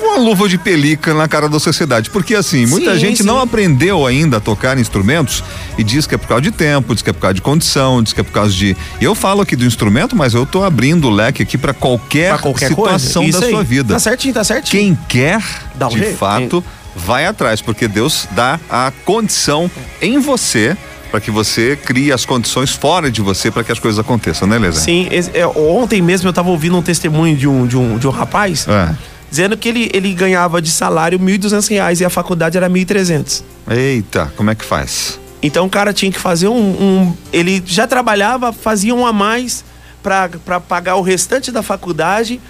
uma 0.00 0.16
luva 0.16 0.48
de 0.48 0.58
pelica 0.58 1.12
na 1.12 1.26
cara 1.26 1.48
da 1.48 1.58
sociedade. 1.58 2.08
Porque 2.10 2.36
assim, 2.36 2.66
muita 2.66 2.94
Sim, 2.94 3.00
gente 3.00 3.22
sim. 3.22 3.26
não 3.26 3.40
aprendeu 3.40 4.06
ainda 4.06 4.36
a 4.36 4.40
tocar 4.40 4.78
instrumentos 4.78 5.42
e 5.76 5.82
diz 5.82 6.06
que 6.06 6.14
é 6.14 6.18
por 6.18 6.28
causa 6.28 6.42
de 6.42 6.52
tempo, 6.52 6.94
diz 6.94 7.02
que 7.02 7.10
é 7.10 7.12
por 7.12 7.20
causa 7.20 7.34
de 7.34 7.42
condição, 7.42 8.00
diz 8.00 8.12
que 8.12 8.20
é 8.20 8.24
por 8.24 8.32
causa 8.32 8.52
de. 8.52 8.76
Eu 9.00 9.12
falo 9.14 9.40
aqui 9.42 9.56
do 9.56 9.64
instrumento, 9.64 10.14
mas 10.14 10.34
eu 10.34 10.46
tô 10.46 10.62
abrindo 10.62 11.08
o 11.08 11.10
leque 11.10 11.42
aqui 11.42 11.58
para 11.58 11.74
qualquer, 11.74 12.34
Pra 12.34 12.38
qualquer 12.38 12.68
situação 12.68 13.24
da 13.24 13.28
Isso 13.28 13.48
sua 13.48 13.60
aí. 13.60 13.66
vida. 13.66 13.94
Tá 13.94 13.98
certinho, 13.98 14.34
tá 14.34 14.44
certinho. 14.44 14.82
Quem 14.82 14.98
quer, 15.08 15.42
um 15.80 15.88
de 15.88 15.98
jeito. 15.98 16.16
fato, 16.16 16.64
vai 16.96 17.26
atrás, 17.26 17.60
porque 17.60 17.86
Deus 17.86 18.26
dá 18.32 18.58
a 18.70 18.90
condição 19.04 19.70
em 20.00 20.18
você 20.18 20.76
para 21.10 21.20
que 21.20 21.30
você 21.30 21.76
crie 21.76 22.10
as 22.10 22.24
condições 22.24 22.70
fora 22.72 23.10
de 23.10 23.20
você 23.22 23.50
para 23.50 23.62
que 23.62 23.70
as 23.70 23.78
coisas 23.78 23.98
aconteçam, 23.98 24.48
né, 24.48 24.58
Leza? 24.58 24.80
Sim, 24.80 25.08
é, 25.34 25.46
ontem 25.46 26.02
mesmo 26.02 26.28
eu 26.28 26.32
tava 26.32 26.50
ouvindo 26.50 26.76
um 26.76 26.82
testemunho 26.82 27.36
de 27.36 27.46
um, 27.46 27.66
de 27.66 27.76
um, 27.76 27.96
de 27.96 28.08
um 28.08 28.10
rapaz 28.10 28.66
É. 28.66 28.92
dizendo 29.30 29.56
que 29.56 29.68
ele, 29.68 29.88
ele 29.94 30.12
ganhava 30.14 30.60
de 30.60 30.70
salário 30.70 31.18
1.200 31.18 31.68
reais 31.70 32.00
e 32.00 32.04
a 32.04 32.10
faculdade 32.10 32.56
era 32.56 32.66
R$ 32.66 32.72
1.300. 32.72 33.42
Eita, 33.70 34.32
como 34.36 34.50
é 34.50 34.54
que 34.54 34.64
faz? 34.64 35.20
Então 35.42 35.66
o 35.66 35.70
cara 35.70 35.92
tinha 35.92 36.10
que 36.10 36.18
fazer 36.18 36.48
um. 36.48 36.56
um- 36.58 37.16
ele 37.32 37.62
já 37.64 37.86
trabalhava, 37.86 38.52
fazia 38.52 38.94
um 38.94 39.06
a 39.06 39.12
mais 39.12 39.64
pra 40.02 40.28
pagar 40.60 40.96
o 40.96 41.02
restante 41.02 41.52
da 41.52 41.62
faculdade 41.62 42.40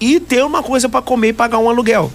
e 0.00 0.20
ter 0.20 0.42
uma 0.44 0.62
coisa 0.62 0.88
pra 0.88 1.02
comer 1.02 1.28
e 1.28 1.32
pagar 1.32 1.58
um 1.58 1.68
aluguel. 1.68 2.10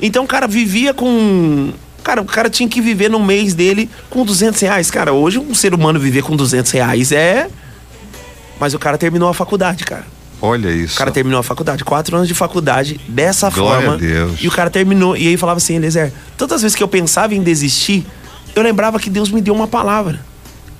Então 0.00 0.24
o 0.24 0.26
cara 0.26 0.46
vivia 0.46 0.94
com. 0.94 1.72
Cara, 2.02 2.22
o 2.22 2.24
cara 2.24 2.48
tinha 2.48 2.68
que 2.68 2.80
viver 2.80 3.10
no 3.10 3.20
mês 3.20 3.54
dele 3.54 3.90
com 4.08 4.24
200 4.24 4.60
reais. 4.60 4.90
Cara, 4.90 5.12
hoje 5.12 5.38
um 5.38 5.54
ser 5.54 5.74
humano 5.74 5.98
viver 5.98 6.22
com 6.22 6.36
200 6.36 6.70
reais 6.72 7.12
é. 7.12 7.48
Mas 8.58 8.74
o 8.74 8.78
cara 8.78 8.96
terminou 8.96 9.28
a 9.28 9.34
faculdade, 9.34 9.84
cara. 9.84 10.06
Olha 10.40 10.70
isso. 10.70 10.94
O 10.94 10.98
cara 10.98 11.10
terminou 11.10 11.40
a 11.40 11.42
faculdade, 11.42 11.84
quatro 11.84 12.16
anos 12.16 12.28
de 12.28 12.34
faculdade, 12.34 13.00
dessa 13.08 13.50
Glória 13.50 13.88
forma. 13.88 13.94
a 13.94 13.98
Deus. 13.98 14.38
E 14.40 14.46
o 14.46 14.50
cara 14.50 14.70
terminou. 14.70 15.16
E 15.16 15.26
aí 15.28 15.36
falava 15.36 15.58
assim, 15.58 15.76
Eliezer, 15.76 16.12
todas 16.36 16.56
as 16.56 16.62
vezes 16.62 16.76
que 16.76 16.82
eu 16.82 16.88
pensava 16.88 17.34
em 17.34 17.42
desistir, 17.42 18.06
eu 18.54 18.62
lembrava 18.62 18.98
que 18.98 19.10
Deus 19.10 19.30
me 19.30 19.40
deu 19.40 19.54
uma 19.54 19.66
palavra. 19.66 20.20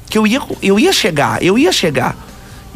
Que 0.08 0.16
eu 0.16 0.26
ia, 0.26 0.40
eu 0.62 0.78
ia 0.78 0.92
chegar, 0.92 1.42
eu 1.42 1.58
ia 1.58 1.72
chegar. 1.72 2.16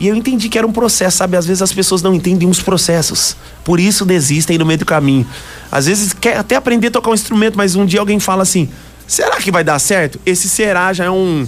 E 0.03 0.09
eu 0.09 0.17
entendi 0.17 0.49
que 0.49 0.59
era 0.59 0.67
um 0.67 0.73
processo, 0.73 1.19
sabe? 1.19 1.37
Às 1.37 1.47
vezes 1.47 1.63
as 1.63 1.73
pessoas 1.73 2.03
não 2.03 2.13
entendem 2.13 2.49
os 2.49 2.61
processos. 2.61 3.37
Por 3.63 3.79
isso 3.79 4.05
desistem 4.05 4.59
no 4.59 4.67
meio 4.67 4.81
do 4.81 4.85
caminho. 4.85 5.25
Às 5.71 5.87
vezes 5.87 6.13
quer 6.13 6.37
até 6.37 6.57
aprender 6.57 6.89
a 6.89 6.91
tocar 6.91 7.13
um 7.13 7.15
instrumento, 7.15 7.57
mas 7.57 7.77
um 7.77 7.87
dia 7.87 8.01
alguém 8.01 8.19
fala 8.19 8.43
assim: 8.43 8.69
será 9.07 9.37
que 9.37 9.53
vai 9.53 9.63
dar 9.63 9.79
certo? 9.79 10.19
Esse 10.27 10.49
será 10.49 10.93
já 10.93 11.05
é 11.05 11.11
um. 11.11 11.47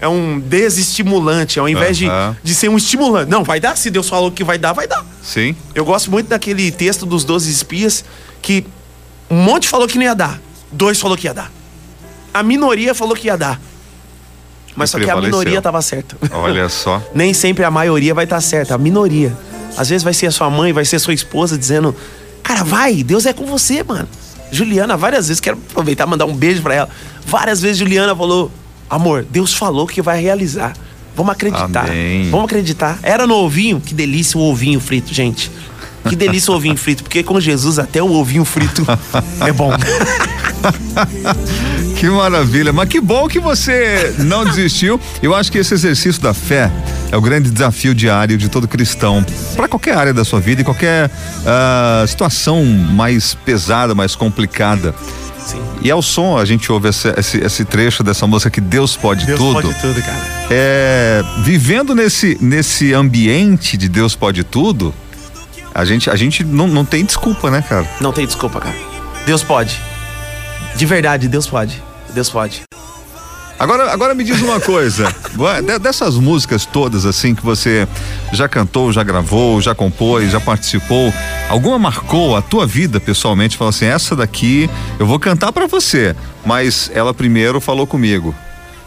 É 0.00 0.08
um 0.08 0.40
desestimulante, 0.40 1.60
ao 1.60 1.68
invés 1.68 1.96
de, 1.96 2.08
Aham. 2.08 2.36
de 2.42 2.54
ser 2.56 2.68
um 2.68 2.76
estimulante. 2.76 3.30
Não, 3.30 3.44
vai 3.44 3.60
dar. 3.60 3.76
Se 3.76 3.88
Deus 3.88 4.08
falou 4.08 4.32
que 4.32 4.42
vai 4.42 4.58
dar, 4.58 4.72
vai 4.72 4.88
dar. 4.88 5.06
Sim. 5.22 5.54
Eu 5.72 5.84
gosto 5.84 6.10
muito 6.10 6.26
daquele 6.26 6.72
texto 6.72 7.06
dos 7.06 7.22
12 7.22 7.48
espias 7.48 8.04
que 8.42 8.66
um 9.30 9.36
monte 9.36 9.68
falou 9.68 9.86
que 9.86 9.96
não 9.96 10.02
ia 10.02 10.14
dar, 10.14 10.40
dois 10.72 11.00
falou 11.00 11.16
que 11.16 11.28
ia 11.28 11.32
dar. 11.32 11.52
A 12.34 12.42
minoria 12.42 12.96
falou 12.96 13.14
que 13.14 13.28
ia 13.28 13.36
dar. 13.38 13.60
Mas 14.74 14.90
só 14.90 14.98
que 14.98 15.08
a 15.10 15.16
minoria 15.20 15.60
tava 15.60 15.80
certa. 15.82 16.16
Olha 16.32 16.68
só. 16.70 17.02
Nem 17.14 17.34
sempre 17.34 17.64
a 17.64 17.70
maioria 17.70 18.14
vai 18.14 18.24
estar 18.24 18.40
certa, 18.40 18.74
a 18.74 18.78
minoria. 18.78 19.32
Às 19.76 19.88
vezes 19.88 20.02
vai 20.02 20.14
ser 20.14 20.26
a 20.26 20.30
sua 20.30 20.50
mãe, 20.50 20.72
vai 20.72 20.84
ser 20.84 20.96
a 20.96 21.00
sua 21.00 21.14
esposa 21.14 21.56
dizendo: 21.56 21.94
Cara, 22.42 22.64
vai, 22.64 23.02
Deus 23.02 23.26
é 23.26 23.32
com 23.32 23.46
você, 23.46 23.82
mano. 23.82 24.08
Juliana, 24.50 24.96
várias 24.96 25.28
vezes, 25.28 25.40
quero 25.40 25.58
aproveitar 25.70 26.06
e 26.06 26.10
mandar 26.10 26.26
um 26.26 26.34
beijo 26.34 26.62
pra 26.62 26.74
ela. 26.74 26.88
Várias 27.26 27.60
vezes 27.60 27.78
Juliana 27.78 28.14
falou: 28.14 28.50
Amor, 28.88 29.26
Deus 29.30 29.54
falou 29.54 29.86
que 29.86 30.02
vai 30.02 30.20
realizar. 30.20 30.74
Vamos 31.14 31.32
acreditar. 31.32 31.88
Amém. 31.88 32.30
Vamos 32.30 32.46
acreditar. 32.46 32.98
Era 33.02 33.26
no 33.26 33.34
ovinho? 33.36 33.80
Que 33.80 33.94
delícia 33.94 34.38
o 34.38 34.42
ovinho 34.42 34.80
frito, 34.80 35.12
gente. 35.12 35.50
Que 36.08 36.16
delícia 36.16 36.52
o 36.52 36.56
ovinho 36.56 36.76
frito, 36.76 37.02
porque 37.04 37.22
com 37.22 37.38
Jesus 37.38 37.78
até 37.78 38.02
o 38.02 38.12
ovinho 38.12 38.44
frito 38.44 38.84
é 39.40 39.52
bom. 39.52 39.70
Que 42.02 42.10
maravilha, 42.10 42.72
mas 42.72 42.88
que 42.88 43.00
bom 43.00 43.28
que 43.28 43.38
você 43.38 44.12
não 44.18 44.44
desistiu. 44.44 45.00
Eu 45.22 45.36
acho 45.36 45.52
que 45.52 45.58
esse 45.58 45.72
exercício 45.72 46.20
da 46.20 46.34
fé 46.34 46.68
é 47.12 47.16
o 47.16 47.20
grande 47.20 47.48
desafio 47.48 47.94
diário 47.94 48.36
de 48.36 48.48
todo 48.48 48.66
cristão, 48.66 49.24
para 49.54 49.68
qualquer 49.68 49.96
área 49.96 50.12
da 50.12 50.24
sua 50.24 50.40
vida 50.40 50.62
e 50.62 50.64
qualquer 50.64 51.08
ah, 51.46 52.04
situação 52.08 52.64
mais 52.64 53.34
pesada, 53.34 53.94
mais 53.94 54.16
complicada. 54.16 54.92
Sim. 55.46 55.62
E 55.80 55.92
ao 55.92 56.02
som, 56.02 56.36
a 56.36 56.44
gente 56.44 56.72
ouve 56.72 56.88
esse, 56.88 57.08
esse, 57.16 57.38
esse 57.38 57.64
trecho 57.64 58.02
dessa 58.02 58.26
música 58.26 58.50
que 58.50 58.60
Deus 58.60 58.96
pode 58.96 59.24
Deus 59.24 59.38
tudo. 59.38 59.62
pode 59.62 59.80
tudo, 59.80 60.02
cara. 60.02 60.18
É, 60.50 61.22
vivendo 61.44 61.94
nesse, 61.94 62.36
nesse 62.40 62.92
ambiente 62.92 63.76
de 63.76 63.88
Deus 63.88 64.16
pode 64.16 64.42
tudo, 64.42 64.92
a 65.72 65.84
gente, 65.84 66.10
a 66.10 66.16
gente 66.16 66.42
não, 66.42 66.66
não 66.66 66.84
tem 66.84 67.04
desculpa, 67.04 67.48
né, 67.48 67.62
cara? 67.62 67.88
Não 68.00 68.12
tem 68.12 68.26
desculpa, 68.26 68.60
cara. 68.60 68.74
Deus 69.24 69.44
pode. 69.44 69.80
De 70.82 70.86
verdade, 70.86 71.28
Deus 71.28 71.46
pode. 71.46 71.80
Deus 72.12 72.28
pode. 72.28 72.62
Agora, 73.56 73.92
agora 73.92 74.16
me 74.16 74.24
diz 74.24 74.42
uma 74.42 74.58
coisa, 74.58 75.04
de- 75.64 75.78
dessas 75.78 76.16
músicas 76.16 76.66
todas 76.66 77.06
assim 77.06 77.36
que 77.36 77.44
você 77.44 77.86
já 78.32 78.48
cantou, 78.48 78.92
já 78.92 79.04
gravou, 79.04 79.60
já 79.60 79.76
compôs, 79.76 80.32
já 80.32 80.40
participou, 80.40 81.14
alguma 81.48 81.78
marcou 81.78 82.34
a 82.36 82.42
tua 82.42 82.66
vida 82.66 82.98
pessoalmente? 82.98 83.56
Falou 83.56 83.68
assim, 83.68 83.84
essa 83.84 84.16
daqui 84.16 84.68
eu 84.98 85.06
vou 85.06 85.20
cantar 85.20 85.52
pra 85.52 85.68
você, 85.68 86.16
mas 86.44 86.90
ela 86.92 87.14
primeiro 87.14 87.60
falou 87.60 87.86
comigo. 87.86 88.34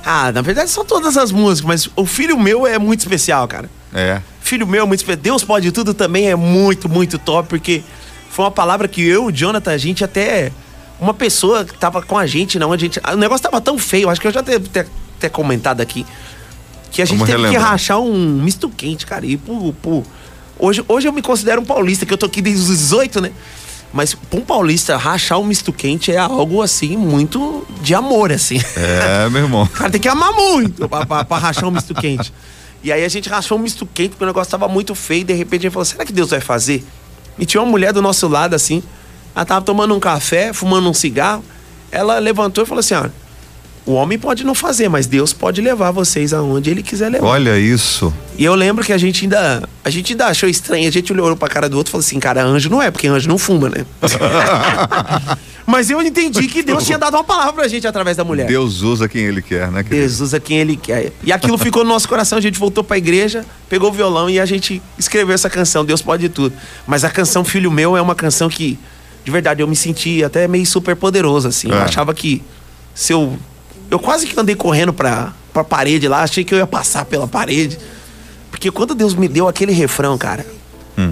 Ah, 0.06 0.34
na 0.34 0.42
verdade 0.42 0.70
são 0.72 0.84
todas 0.84 1.16
as 1.16 1.32
músicas, 1.32 1.66
mas 1.66 1.90
o 1.96 2.06
filho 2.06 2.38
meu 2.38 2.68
é 2.68 2.78
muito 2.78 3.00
especial, 3.00 3.48
cara. 3.48 3.70
É. 3.94 4.20
Filho 4.42 4.68
meu 4.68 4.84
é 4.84 4.86
muito 4.86 5.00
especial. 5.00 5.24
Deus 5.24 5.46
pode 5.46 5.72
tudo 5.72 5.94
também 5.94 6.28
é 6.30 6.36
muito, 6.36 6.90
muito 6.90 7.18
top, 7.18 7.48
porque 7.48 7.82
foi 8.30 8.44
uma 8.44 8.52
palavra 8.52 8.86
que 8.86 9.02
eu, 9.02 9.28
o 9.28 9.32
Jonathan, 9.32 9.72
a 9.72 9.78
gente 9.78 10.04
até. 10.04 10.52
Uma 11.00 11.14
pessoa 11.14 11.66
que 11.66 11.78
tava 11.78 12.02
com 12.02 12.18
a 12.18 12.25
gente, 12.25 12.58
não, 12.58 12.72
a 12.72 12.78
gente. 12.78 13.00
O 13.14 13.18
negócio 13.18 13.44
tava 13.44 13.60
tão 13.62 13.78
feio, 13.78 14.10
acho 14.10 14.22
que 14.22 14.28
eu 14.28 14.32
já 14.32 14.42
devo 14.42 14.68
ter, 14.70 14.88
ter 15.20 15.30
comentado 15.30 15.82
aqui. 15.82 16.06
Que 16.92 17.02
a 17.02 17.06
gente 17.06 17.18
Vamos 17.18 17.30
teve 17.30 17.42
que 17.44 17.48
relembrar. 17.50 17.72
rachar 17.72 18.00
um 18.00 18.14
misto 18.42 18.70
quente, 18.70 19.06
cara. 19.06 19.25
E 19.25 19.36
pro, 19.36 19.74
pro- 19.74 20.04
hoje, 20.58 20.84
hoje 20.88 21.08
eu 21.08 21.12
me 21.12 21.22
considero 21.22 21.62
um 21.62 21.66
paulista, 21.66 22.06
que 22.06 22.14
eu 22.14 22.18
tô 22.18 22.25
aqui 22.25 22.42
desde 22.42 22.62
os 22.62 22.68
18, 22.78 23.20
né? 23.22 23.32
Mas 23.94 24.14
pra 24.14 24.40
um 24.40 24.44
paulista, 24.44 24.96
rachar 24.98 25.38
um 25.40 25.44
misto 25.46 25.72
quente 25.74 26.12
é 26.12 26.18
algo 26.18 26.62
assim, 26.62 26.96
muito 26.98 27.66
de 27.82 27.94
amor, 27.94 28.32
assim. 28.32 28.60
É, 28.78 29.30
meu 29.30 29.42
irmão. 29.44 29.64
O 29.68 29.70
cara 29.70 29.90
tem 29.90 30.00
que 30.02 30.08
amar 30.08 30.32
muito 30.34 30.88
pra, 30.88 31.06
pra- 31.06 31.25
pra 31.25 31.38
rachar 31.38 31.66
um 31.66 31.72
misto 31.72 31.94
quente. 31.94 32.34
E 32.84 32.92
aí 32.92 33.04
a 33.04 33.10
gente 33.10 33.28
rachou 33.28 33.58
um 33.58 33.62
misto 33.62 33.86
quente 33.86 34.10
porque 34.12 34.24
o 34.24 34.28
negócio 34.28 34.50
tava 34.52 34.68
muito 34.70 34.96
feio. 34.96 35.22
E 35.22 35.24
de 35.25 35.34
repente 35.34 35.62
a 35.62 35.64
gente 35.64 35.74
falou: 35.74 35.86
será 35.86 36.06
que 36.06 36.14
Deus 36.14 36.30
vai 36.30 36.40
fazer? 36.40 36.86
E 37.38 37.46
tinha 37.46 37.62
uma 37.62 37.70
mulher 37.70 37.92
do 37.92 38.02
nosso 38.02 38.28
lado 38.28 38.54
assim. 38.54 38.82
Ela 39.36 39.46
tava 39.46 39.65
tomando 39.65 39.94
um 39.94 40.00
café, 40.00 40.54
fumando 40.54 40.89
um 40.89 40.94
cigarro. 40.94 41.44
Ela 41.92 42.20
levantou 42.20 42.63
e 42.63 42.68
falou 42.68 42.80
assim: 42.80 42.94
ó, 42.94 43.10
o 43.86 43.94
homem 43.94 44.18
pode 44.18 44.44
não 44.44 44.56
fazer, 44.56 44.89
mas 44.89 45.06
Deus 45.06 45.32
pode 45.32 45.62
levar 45.62 45.92
vocês 45.92 46.34
aonde 46.34 46.72
ele 46.72 46.82
quiser 46.82 47.10
levar. 47.10 47.27
Olha 47.27 47.60
isso. 47.60 48.12
E 48.36 48.44
eu 48.44 48.56
lembro 48.56 48.84
que 48.84 48.92
a 48.92 48.98
gente 48.98 49.25
ainda. 49.25 49.62
A 49.84 49.89
gente 49.92 50.13
ainda 50.13 50.25
achou 50.25 50.50
estranho. 50.50 50.88
A 50.88 50.92
gente 50.92 51.13
olhou 51.13 51.36
pra 51.38 51.48
cara 51.48 51.70
do 51.70 51.77
outro 51.77 51.92
e 51.92 51.92
falou 51.92 52.04
assim: 52.04 52.20
cara, 52.20 52.44
anjo 52.44 52.68
não 52.70 52.82
é, 52.82 52.89
porque 52.89 53.08
anjo 53.08 53.30
não 53.30 53.38
fuma, 53.38 53.70
né? 53.70 53.86
mas 55.68 55.92
eu 55.92 56.01
entendi 56.01 56.48
que 56.48 56.63
Deus 56.63 56.84
tinha 56.84 56.98
dado 56.98 57.13
uma 57.13 57.24
palavra 57.24 57.54
pra 57.54 57.68
gente 57.68 57.86
através 57.86 58.18
da 58.18 58.24
mulher. 58.24 58.48
Deus 58.48 58.82
usa 58.82 59.08
quem 59.08 59.22
ele 59.22 59.44
quer, 59.44 59.72
né, 59.72 59.84
querido? 59.84 60.01
Deus 60.01 60.20
usa 60.20 60.39
quem 60.39 60.58
ele 60.58 60.75
quer. 60.75 61.12
E 61.24 61.32
aquilo 61.32 61.58
ficou 61.58 61.84
no 61.84 61.89
nosso 61.89 62.10
coração, 62.10 62.39
a 62.39 62.42
gente 62.42 62.58
voltou 62.58 62.84
pra 62.84 62.98
igreja, 62.98 63.46
pegou 63.70 63.89
o 63.89 63.94
violão 63.94 64.27
e 64.27 64.39
a 64.39 64.46
gente 64.48 64.82
escreveu 64.98 65.36
essa 65.36 65.50
canção, 65.50 65.86
Deus 65.86 66.01
pode 66.01 66.27
tudo. 66.30 66.56
Mas 66.88 67.04
a 67.04 67.10
canção 67.12 67.46
Filho 67.46 67.72
Meu 67.72 67.96
é 67.96 68.01
uma 68.01 68.15
canção 68.15 68.50
que, 68.50 68.80
de 69.25 69.32
verdade, 69.32 69.62
eu 69.62 69.67
me 69.67 69.75
senti 69.75 70.24
até 70.24 70.48
meio 70.48 70.65
super 70.65 70.96
poderoso, 70.96 71.48
assim. 71.48 71.67
Eu 71.70 71.75
É. 71.79 71.82
achava 71.84 72.13
que 72.13 72.41
se 72.94 73.12
eu. 73.12 73.36
Eu 73.91 74.00
quase 74.00 74.25
que 74.27 74.39
andei 74.39 74.55
correndo 74.55 74.94
pra, 74.94 75.34
pra 75.51 75.63
parede 75.63 76.08
lá, 76.08 76.22
achei 76.24 76.44
que 76.44 76.53
eu 76.53 76.58
ia 76.60 76.67
passar 76.67 77.05
pela 77.05 77.27
parede. 77.27 77.77
Porque 78.51 78.72
quando 78.72 78.96
Deus 78.96 79.13
me 79.13 79.27
deu 79.27 79.48
aquele 79.48 79.72
refrão, 79.74 80.17
cara, 80.17 80.46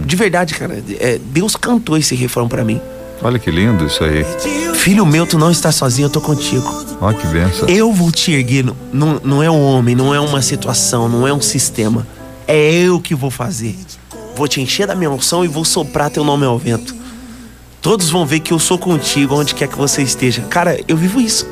de 0.06 0.16
verdade, 0.16 0.54
cara, 0.54 0.82
é, 1.00 1.20
Deus 1.20 1.56
cantou 1.56 1.98
esse 1.98 2.16
refrão 2.16 2.48
pra 2.48 2.64
mim. 2.64 2.80
Olha 3.22 3.38
que 3.40 3.50
lindo 3.52 3.86
isso 3.86 4.04
aí. 4.04 4.26
Filho 4.76 5.06
meu, 5.06 5.26
tu 5.26 5.38
não 5.38 5.50
está 5.52 5.72
sozinho, 5.72 6.06
eu 6.06 6.10
tô 6.10 6.20
contigo. 6.22 6.86
Olha 7.02 7.16
que 7.18 7.28
benção. 7.28 7.68
Eu 7.68 7.92
vou 7.94 8.12
te 8.12 8.32
erguer. 8.32 8.64
Não, 8.66 8.76
não, 8.92 9.22
não 9.24 9.44
é 9.44 9.50
um 9.50 9.62
homem, 9.62 9.96
não 9.96 10.14
é 10.14 10.20
uma 10.20 10.42
situação, 10.42 11.08
não 11.10 11.28
é 11.28 11.34
um 11.34 11.42
sistema. 11.42 12.06
É 12.48 12.74
eu 12.74 13.00
que 13.00 13.14
vou 13.16 13.30
fazer. 13.32 13.76
Vou 14.36 14.48
te 14.48 14.60
encher 14.62 14.88
da 14.88 14.96
minha 14.96 15.10
unção 15.12 15.44
e 15.46 15.48
vou 15.48 15.64
soprar 15.66 16.10
teu 16.10 16.24
nome 16.24 16.46
ao 16.46 16.58
vento. 16.58 16.96
Todos 17.84 18.10
vão 18.10 18.26
ver 18.26 18.40
que 18.40 18.54
eu 18.54 18.60
sou 18.60 18.78
contigo, 18.78 19.36
onde 19.36 19.54
quer 19.54 19.68
que 19.68 19.78
você 19.78 20.02
esteja. 20.02 20.42
Cara, 20.44 20.80
eu 20.88 20.96
vivo 20.96 21.20
isso. 21.20 21.46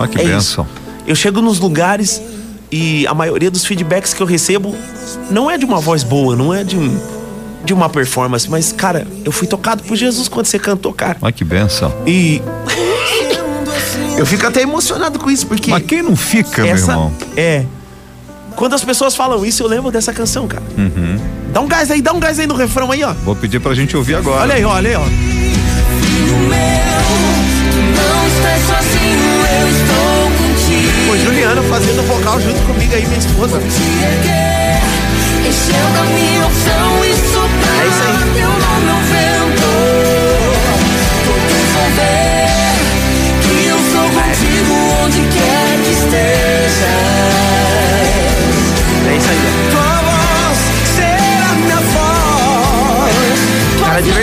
Olha 0.00 0.08
que 0.08 0.18
é 0.20 0.24
benção. 0.24 0.64
isso. 0.64 0.66
Eu 1.06 1.14
chego 1.14 1.40
nos 1.40 1.60
lugares 1.60 2.20
e 2.72 3.06
a 3.06 3.14
maioria 3.14 3.52
dos 3.52 3.64
feedbacks 3.64 4.12
que 4.12 4.20
eu 4.20 4.26
recebo 4.26 4.74
não 5.30 5.48
é 5.48 5.56
de 5.56 5.64
uma 5.64 5.78
voz 5.78 6.02
boa, 6.02 6.34
não 6.34 6.52
é 6.52 6.64
de, 6.64 6.76
um, 6.76 7.00
de 7.64 7.72
uma 7.72 7.88
performance, 7.88 8.50
mas, 8.50 8.72
cara, 8.72 9.06
eu 9.24 9.30
fui 9.30 9.46
tocado 9.46 9.84
por 9.84 9.96
Jesus 9.96 10.26
quando 10.26 10.46
você 10.46 10.58
cantou, 10.58 10.92
cara. 10.92 11.18
Olha 11.22 11.32
que 11.32 11.44
benção. 11.44 11.94
E. 12.04 12.42
eu 14.18 14.26
fico 14.26 14.44
até 14.44 14.62
emocionado 14.62 15.20
com 15.20 15.30
isso, 15.30 15.46
porque. 15.46 15.70
Mas 15.70 15.84
quem 15.86 16.02
não 16.02 16.16
fica, 16.16 16.64
meu 16.64 16.74
Essa 16.74 16.90
irmão? 16.90 17.12
é. 17.36 17.64
Quando 18.56 18.74
as 18.74 18.82
pessoas 18.82 19.14
falam 19.14 19.46
isso, 19.46 19.62
eu 19.62 19.68
lembro 19.68 19.92
dessa 19.92 20.12
canção, 20.12 20.48
cara. 20.48 20.64
Uhum. 20.76 21.20
Dá 21.52 21.60
um 21.60 21.68
gás 21.68 21.92
aí, 21.92 22.02
dá 22.02 22.12
um 22.12 22.18
gás 22.18 22.40
aí 22.40 22.46
no 22.48 22.56
refrão 22.56 22.90
aí, 22.90 23.04
ó. 23.04 23.12
Vou 23.12 23.36
pedir 23.36 23.60
pra 23.60 23.72
gente 23.72 23.96
ouvir 23.96 24.16
agora. 24.16 24.42
Olha 24.42 24.54
aí, 24.54 24.64
ó, 24.64 24.72
olha 24.72 24.90
aí, 24.90 24.96
ó. 24.96 25.35
Filho 26.26 26.38
meu, 26.38 26.58
não 27.94 28.26
estás 28.26 28.60
sozinho, 28.66 29.30
eu 29.60 29.66
estou 29.70 30.32
contigo. 30.38 31.06
Fazendo 31.70 32.02
vocal 32.08 32.40
junto 32.40 32.60
comigo 32.62 32.94
aí, 32.94 33.06
minha 33.06 33.18
esposa. 33.18 33.60
Te 33.60 33.82
erguer, 34.02 34.82
enchendo 35.46 35.98
a 36.00 36.04
minha 36.04 36.46
unção 36.46 37.04
e 37.04 37.14
soprar 37.14 37.80
É 37.80 37.86
isso 37.86 38.02
aí. 38.02 38.16
teu 38.34 38.50
nome 38.50 38.90
ao 38.90 39.00
vento. 39.02 39.70
Todos 41.24 41.66
vão 41.74 41.88
ver 41.94 42.48
que 43.42 43.56
eu 43.68 43.78
sou 43.92 44.06
contigo 44.10 44.74
onde 45.04 45.20
quer 45.32 45.35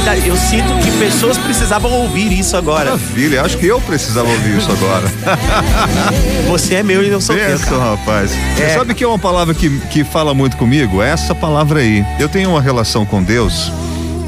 verdade, 0.04 0.28
eu 0.28 0.36
sinto 0.36 0.74
que 0.84 0.92
pessoas 0.98 1.38
precisavam 1.38 1.90
ouvir 1.92 2.38
isso 2.38 2.58
agora. 2.58 2.92
Maravilha, 2.92 3.42
acho 3.42 3.58
que 3.58 3.66
eu 3.66 3.80
precisava 3.82 4.28
ouvir 4.30 4.58
isso 4.58 4.70
agora. 4.72 5.08
Você 6.50 6.76
é 6.76 6.84
meu 6.84 7.02
e 7.04 7.08
eu 7.08 7.22
sou 7.22 7.36
teu, 7.36 7.46
Benção, 7.48 7.78
cara. 7.80 7.92
rapaz. 7.92 8.32
Você 8.56 8.64
É. 8.64 8.70
sabe 8.74 8.94
que 8.94 9.04
é 9.04 9.08
uma 9.08 9.20
palavra 9.20 9.54
que, 9.54 9.70
que 9.92 10.04
fala 10.04 10.34
muito 10.34 10.58
comigo? 10.58 11.02
É 11.02 11.10
essa 11.10 11.34
palavra 11.34 11.80
aí. 11.80 12.04
Eu 12.20 12.28
tenho 12.28 12.50
uma 12.50 12.62
relação 12.62 13.06
com 13.06 13.24
Deus 13.24 13.72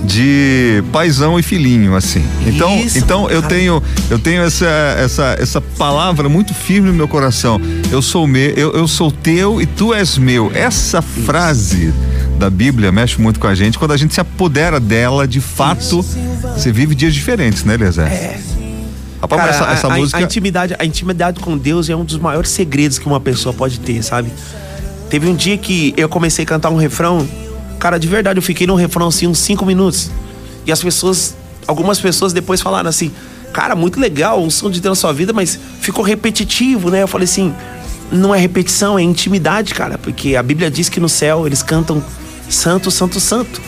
de 0.05 0.83
paizão 0.93 1.37
e 1.39 1.43
filhinho, 1.43 1.95
assim. 1.95 2.23
Então, 2.45 2.77
Isso, 2.77 2.97
então 2.97 3.27
eu 3.29 3.41
tenho 3.41 3.81
eu 4.09 4.19
tenho 4.19 4.43
essa, 4.43 4.65
essa, 4.99 5.35
essa 5.39 5.59
palavra 5.59 6.29
muito 6.29 6.53
firme 6.53 6.87
no 6.89 6.93
meu 6.93 7.07
coração. 7.07 7.59
Eu 7.91 8.01
sou 8.01 8.25
meu, 8.27 8.51
eu, 8.51 8.71
eu 8.73 8.87
sou 8.87 9.11
teu 9.11 9.59
e 9.61 9.65
tu 9.65 9.93
és 9.93 10.17
meu. 10.17 10.51
Essa 10.53 11.01
frase 11.01 11.91
da 12.37 12.49
Bíblia 12.49 12.91
mexe 12.91 13.19
muito 13.19 13.39
com 13.39 13.47
a 13.47 13.55
gente. 13.55 13.79
Quando 13.79 13.91
a 13.91 13.97
gente 13.97 14.13
se 14.13 14.19
apodera 14.19 14.79
dela, 14.79 15.27
de 15.27 15.41
fato, 15.41 16.01
você 16.01 16.71
vive 16.71 16.93
dias 16.93 17.13
diferentes, 17.13 17.63
né, 17.63 17.75
Eliezer? 17.75 18.05
É. 18.05 18.39
Rapaz, 19.21 19.41
Cara, 19.41 19.51
essa, 19.51 19.71
essa 19.71 19.87
a, 19.87 19.97
música. 19.97 20.17
a 20.17 20.21
intimidade, 20.21 20.75
a 20.77 20.85
intimidade 20.85 21.39
com 21.39 21.57
Deus 21.57 21.89
é 21.89 21.95
um 21.95 22.03
dos 22.03 22.17
maiores 22.17 22.51
segredos 22.51 22.99
que 22.99 23.07
uma 23.07 23.19
pessoa 23.19 23.53
pode 23.53 23.79
ter, 23.79 24.03
sabe? 24.03 24.31
Teve 25.09 25.27
um 25.27 25.35
dia 25.35 25.57
que 25.57 25.93
eu 25.97 26.09
comecei 26.09 26.43
a 26.43 26.47
cantar 26.47 26.69
um 26.69 26.75
refrão, 26.75 27.27
cara, 27.79 27.97
de 27.97 28.07
verdade, 28.07 28.37
eu 28.37 28.43
fiquei 28.43 28.67
no 28.67 28.75
refrão 28.75 29.07
assim 29.07 29.27
uns 29.27 29.39
cinco 29.39 29.65
minutos. 29.65 30.11
E 30.65 30.71
as 30.71 30.81
pessoas, 30.81 31.35
algumas 31.65 31.99
pessoas 31.99 32.33
depois 32.33 32.61
falaram 32.61 32.89
assim, 32.89 33.11
cara, 33.53 33.75
muito 33.75 33.99
legal 33.99 34.43
o 34.43 34.51
som 34.51 34.69
de 34.69 34.81
Deus 34.81 34.97
na 34.97 35.01
sua 35.01 35.13
vida, 35.13 35.31
mas 35.31 35.57
ficou 35.79 36.03
repetitivo, 36.03 36.89
né? 36.89 37.03
Eu 37.03 37.07
falei 37.07 37.25
assim, 37.25 37.53
não 38.11 38.35
é 38.35 38.39
repetição, 38.39 38.99
é 38.99 39.01
intimidade, 39.01 39.73
cara, 39.73 39.97
porque 39.97 40.35
a 40.35 40.43
Bíblia 40.43 40.69
diz 40.69 40.89
que 40.89 40.99
no 40.99 41.09
céu 41.09 41.47
eles 41.47 41.63
cantam 41.63 42.03
santo, 42.49 42.89
santo, 42.91 43.19
santo. 43.19 43.61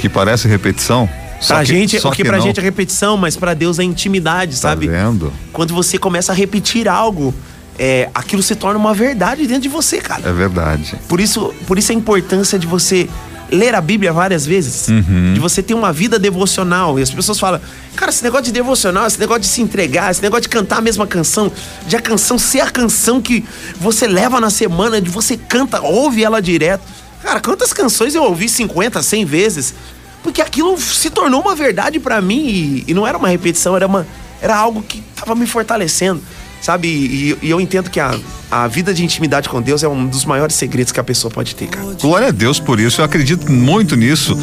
que 0.00 0.08
parece 0.08 0.46
repetição. 0.48 1.08
Só 1.40 1.54
Pra 1.54 1.64
que- 1.64 1.72
gente, 1.72 1.98
só 2.00 2.08
o 2.08 2.12
que, 2.12 2.22
pra 2.24 2.36
não. 2.38 2.44
gente 2.44 2.60
é 2.60 2.62
repetição, 2.62 3.16
mas 3.16 3.36
pra 3.36 3.54
Deus 3.54 3.78
é 3.78 3.82
intimidade, 3.84 4.52
Tá 4.52 4.68
sabe? 4.70 4.86
vendo? 4.88 5.32
Quando 5.52 5.72
você 5.74 5.96
começa 5.98 6.32
a 6.32 6.34
repetir 6.34 6.88
algo 6.88 7.34
é, 7.78 8.08
aquilo 8.14 8.40
se 8.42 8.54
torna 8.54 8.78
uma 8.78 8.94
verdade 8.94 9.46
dentro 9.46 9.62
de 9.62 9.68
você, 9.68 9.98
cara. 9.98 10.22
É 10.28 10.32
verdade. 10.32 10.94
Por 11.08 11.20
isso, 11.20 11.52
por 11.66 11.76
isso 11.78 11.90
a 11.90 11.94
importância 11.94 12.56
de 12.58 12.66
você 12.68 13.08
ler 13.50 13.74
a 13.74 13.80
Bíblia 13.80 14.12
várias 14.12 14.46
vezes, 14.46 14.86
de 15.34 15.40
você 15.40 15.60
ter 15.62 15.74
uma 15.74 15.92
vida 15.92 16.16
devocional. 16.18 16.98
E 16.98 17.02
as 17.02 17.10
pessoas 17.10 17.38
falam, 17.38 17.60
cara, 17.96 18.10
esse 18.12 18.22
negócio 18.22 18.44
de 18.46 18.52
devocional, 18.52 19.06
esse 19.06 19.18
negócio 19.18 19.42
de 19.42 19.48
se 19.48 19.60
entregar, 19.60 20.10
esse 20.10 20.22
negócio 20.22 20.42
de 20.42 20.48
cantar 20.50 20.78
a 20.78 20.80
mesma 20.80 21.06
canção, 21.06 21.50
de 21.86 21.96
a 21.96 22.00
canção 22.00 22.38
ser 22.38 22.60
a 22.60 22.70
canção 22.70 23.20
que 23.20 23.44
você 23.80 24.06
leva 24.06 24.40
na 24.40 24.50
semana, 24.50 25.00
de 25.00 25.10
você 25.10 25.36
canta, 25.36 25.80
ouve 25.80 26.22
ela 26.22 26.40
direto. 26.40 26.82
Cara, 27.24 27.40
quantas 27.40 27.72
canções 27.72 28.14
eu 28.14 28.22
ouvi 28.22 28.50
50, 28.50 29.02
100 29.02 29.24
vezes? 29.24 29.74
Porque 30.22 30.42
aquilo 30.42 30.78
se 30.78 31.08
tornou 31.08 31.40
uma 31.40 31.54
verdade 31.54 31.98
pra 31.98 32.20
mim 32.20 32.46
e, 32.46 32.84
e 32.88 32.94
não 32.94 33.06
era 33.06 33.16
uma 33.16 33.28
repetição, 33.28 33.74
era, 33.74 33.86
uma, 33.86 34.06
era 34.42 34.54
algo 34.54 34.82
que 34.82 35.02
tava 35.16 35.34
me 35.34 35.46
fortalecendo, 35.46 36.22
sabe? 36.60 36.86
E, 36.88 37.38
e 37.42 37.50
eu 37.50 37.58
entendo 37.60 37.88
que 37.88 37.98
a, 37.98 38.14
a 38.50 38.68
vida 38.68 38.92
de 38.92 39.02
intimidade 39.02 39.48
com 39.48 39.60
Deus 39.60 39.82
é 39.82 39.88
um 39.88 40.06
dos 40.06 40.26
maiores 40.26 40.54
segredos 40.54 40.92
que 40.92 41.00
a 41.00 41.04
pessoa 41.04 41.30
pode 41.30 41.54
ter, 41.54 41.66
cara. 41.66 41.96
Glória 41.98 42.28
a 42.28 42.30
Deus 42.30 42.60
por 42.60 42.78
isso, 42.78 43.00
eu 43.00 43.06
acredito 43.06 43.50
muito 43.50 43.96
nisso. 43.96 44.36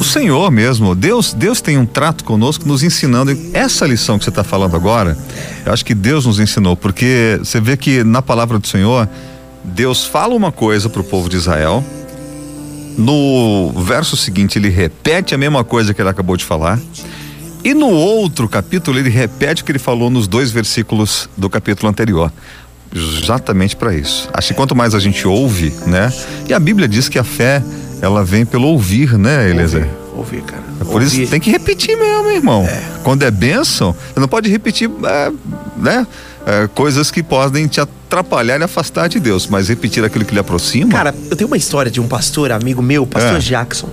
O 0.00 0.04
Senhor 0.04 0.50
mesmo, 0.50 0.94
Deus, 0.94 1.34
Deus 1.34 1.60
tem 1.60 1.76
um 1.76 1.86
trato 1.86 2.24
conosco, 2.24 2.66
nos 2.66 2.82
ensinando. 2.82 3.38
Essa 3.52 3.86
lição 3.86 4.18
que 4.18 4.24
você 4.24 4.30
está 4.30 4.42
falando 4.42 4.74
agora, 4.74 5.18
eu 5.66 5.72
acho 5.72 5.84
que 5.84 5.94
Deus 5.94 6.24
nos 6.24 6.40
ensinou, 6.40 6.76
porque 6.76 7.38
você 7.38 7.60
vê 7.60 7.76
que 7.76 8.02
na 8.02 8.22
palavra 8.22 8.58
do 8.58 8.66
Senhor, 8.66 9.06
Deus 9.62 10.04
fala 10.04 10.34
uma 10.34 10.50
coisa 10.50 10.88
para 10.88 11.00
o 11.02 11.04
povo 11.04 11.28
de 11.28 11.36
Israel. 11.36 11.84
No 12.96 13.72
verso 13.76 14.16
seguinte, 14.16 14.58
ele 14.58 14.68
repete 14.68 15.34
a 15.34 15.38
mesma 15.38 15.64
coisa 15.64 15.94
que 15.94 16.00
ele 16.00 16.08
acabou 16.08 16.36
de 16.36 16.44
falar. 16.44 16.78
E 17.64 17.74
no 17.74 17.88
outro 17.88 18.48
capítulo, 18.48 18.98
ele 18.98 19.08
repete 19.08 19.62
o 19.62 19.64
que 19.64 19.72
ele 19.72 19.78
falou 19.78 20.10
nos 20.10 20.26
dois 20.26 20.50
versículos 20.50 21.28
do 21.36 21.48
capítulo 21.48 21.88
anterior. 21.88 22.32
Exatamente 22.94 23.76
para 23.76 23.94
isso. 23.94 24.28
Acho 24.32 24.48
que 24.48 24.54
quanto 24.54 24.74
mais 24.74 24.94
a 24.94 24.98
gente 24.98 25.26
ouve, 25.26 25.72
né? 25.86 26.12
E 26.48 26.52
a 26.52 26.58
Bíblia 26.58 26.86
diz 26.86 27.08
que 27.08 27.18
a 27.18 27.24
fé, 27.24 27.62
ela 28.02 28.24
vem 28.24 28.44
pelo 28.44 28.68
ouvir, 28.68 29.16
né, 29.16 29.48
Eliezer? 29.48 29.88
Ouvir, 30.14 30.42
cara. 30.42 30.62
É 30.80 30.84
por 30.84 31.00
isso 31.00 31.14
Ouvir. 31.14 31.24
que 31.24 31.30
tem 31.30 31.40
que 31.40 31.50
repetir 31.50 31.96
mesmo, 31.96 32.30
irmão. 32.30 32.68
Quando 33.02 33.22
é 33.22 33.30
bênção, 33.30 33.94
você 34.12 34.20
não 34.20 34.28
pode 34.28 34.50
repetir, 34.50 34.90
é, 35.04 35.32
né? 35.76 36.06
é, 36.46 36.68
coisas 36.74 37.10
que 37.10 37.22
podem 37.22 37.66
te 37.66 37.80
atrapalhar 37.80 38.01
e 38.16 38.62
afastar 38.64 39.08
de 39.08 39.18
Deus, 39.18 39.46
mas 39.46 39.68
repetir 39.68 40.04
aquilo 40.04 40.24
que 40.24 40.34
lhe 40.34 40.40
aproxima. 40.40 40.90
Cara, 40.90 41.14
eu 41.30 41.36
tenho 41.36 41.48
uma 41.48 41.56
história 41.56 41.90
de 41.90 42.00
um 42.00 42.06
pastor, 42.06 42.52
amigo 42.52 42.82
meu, 42.82 43.06
pastor 43.06 43.36
É. 43.36 43.40
Jackson. 43.40 43.88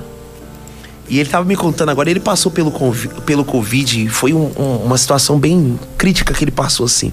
E 1.07 1.19
ele 1.19 1.29
tava 1.29 1.43
me 1.45 1.55
contando 1.55 1.89
agora, 1.89 2.09
ele 2.09 2.19
passou 2.19 2.51
pelo, 2.51 2.71
pelo 3.25 3.43
Covid, 3.43 4.05
e 4.05 4.09
foi 4.09 4.31
um- 4.33 4.51
um- 4.57 4.83
uma 4.85 4.97
situação 4.97 5.39
bem 5.39 5.79
crítica 5.97 6.33
que 6.33 6.43
ele 6.43 6.51
passou, 6.51 6.85
assim. 6.85 7.11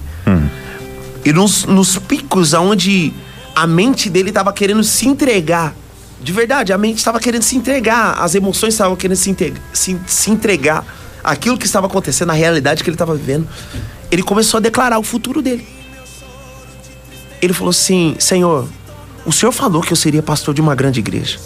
E 1.25 1.33
nos, 1.33 1.65
nos 1.65 1.97
picos 1.97 2.53
aonde 2.53 3.11
a 3.55 3.65
mente 3.65 4.09
dele 4.09 4.31
tava 4.31 4.53
querendo 4.53 4.83
se 4.83 5.07
entregar, 5.07 5.73
de 6.21 6.31
verdade, 6.31 6.71
a 6.73 6.77
mente 6.77 6.97
estava 6.97 7.19
querendo 7.19 7.41
se 7.41 7.55
entregar, 7.57 8.17
as 8.21 8.35
emoções 8.35 8.73
estavam 8.73 8.95
querendo 8.95 9.17
se, 9.17 9.29
inte- 9.31 9.53
se, 9.73 9.97
se 10.05 10.29
entregar, 10.31 10.85
aquilo 11.23 11.57
que 11.57 11.65
estava 11.65 11.87
acontecendo, 11.87 12.29
a 12.29 12.33
realidade 12.33 12.83
que 12.83 12.89
ele 12.89 12.95
estava 12.95 13.15
vivendo. 13.15 13.47
Ele 14.11 14.21
começou 14.23 14.59
a 14.59 14.61
declarar 14.61 14.99
o 14.99 15.03
futuro 15.03 15.41
dele. 15.41 15.67
Ele 17.41 17.53
falou 17.53 17.69
assim: 17.69 18.15
Senhor, 18.19 18.67
o 19.25 19.31
Senhor 19.31 19.51
falou 19.51 19.81
que 19.81 19.91
eu 19.91 19.97
seria 19.97 20.23
pastor 20.23 20.53
de 20.53 20.61
uma 20.61 20.75
grande 20.75 20.99
igreja. 20.99 21.39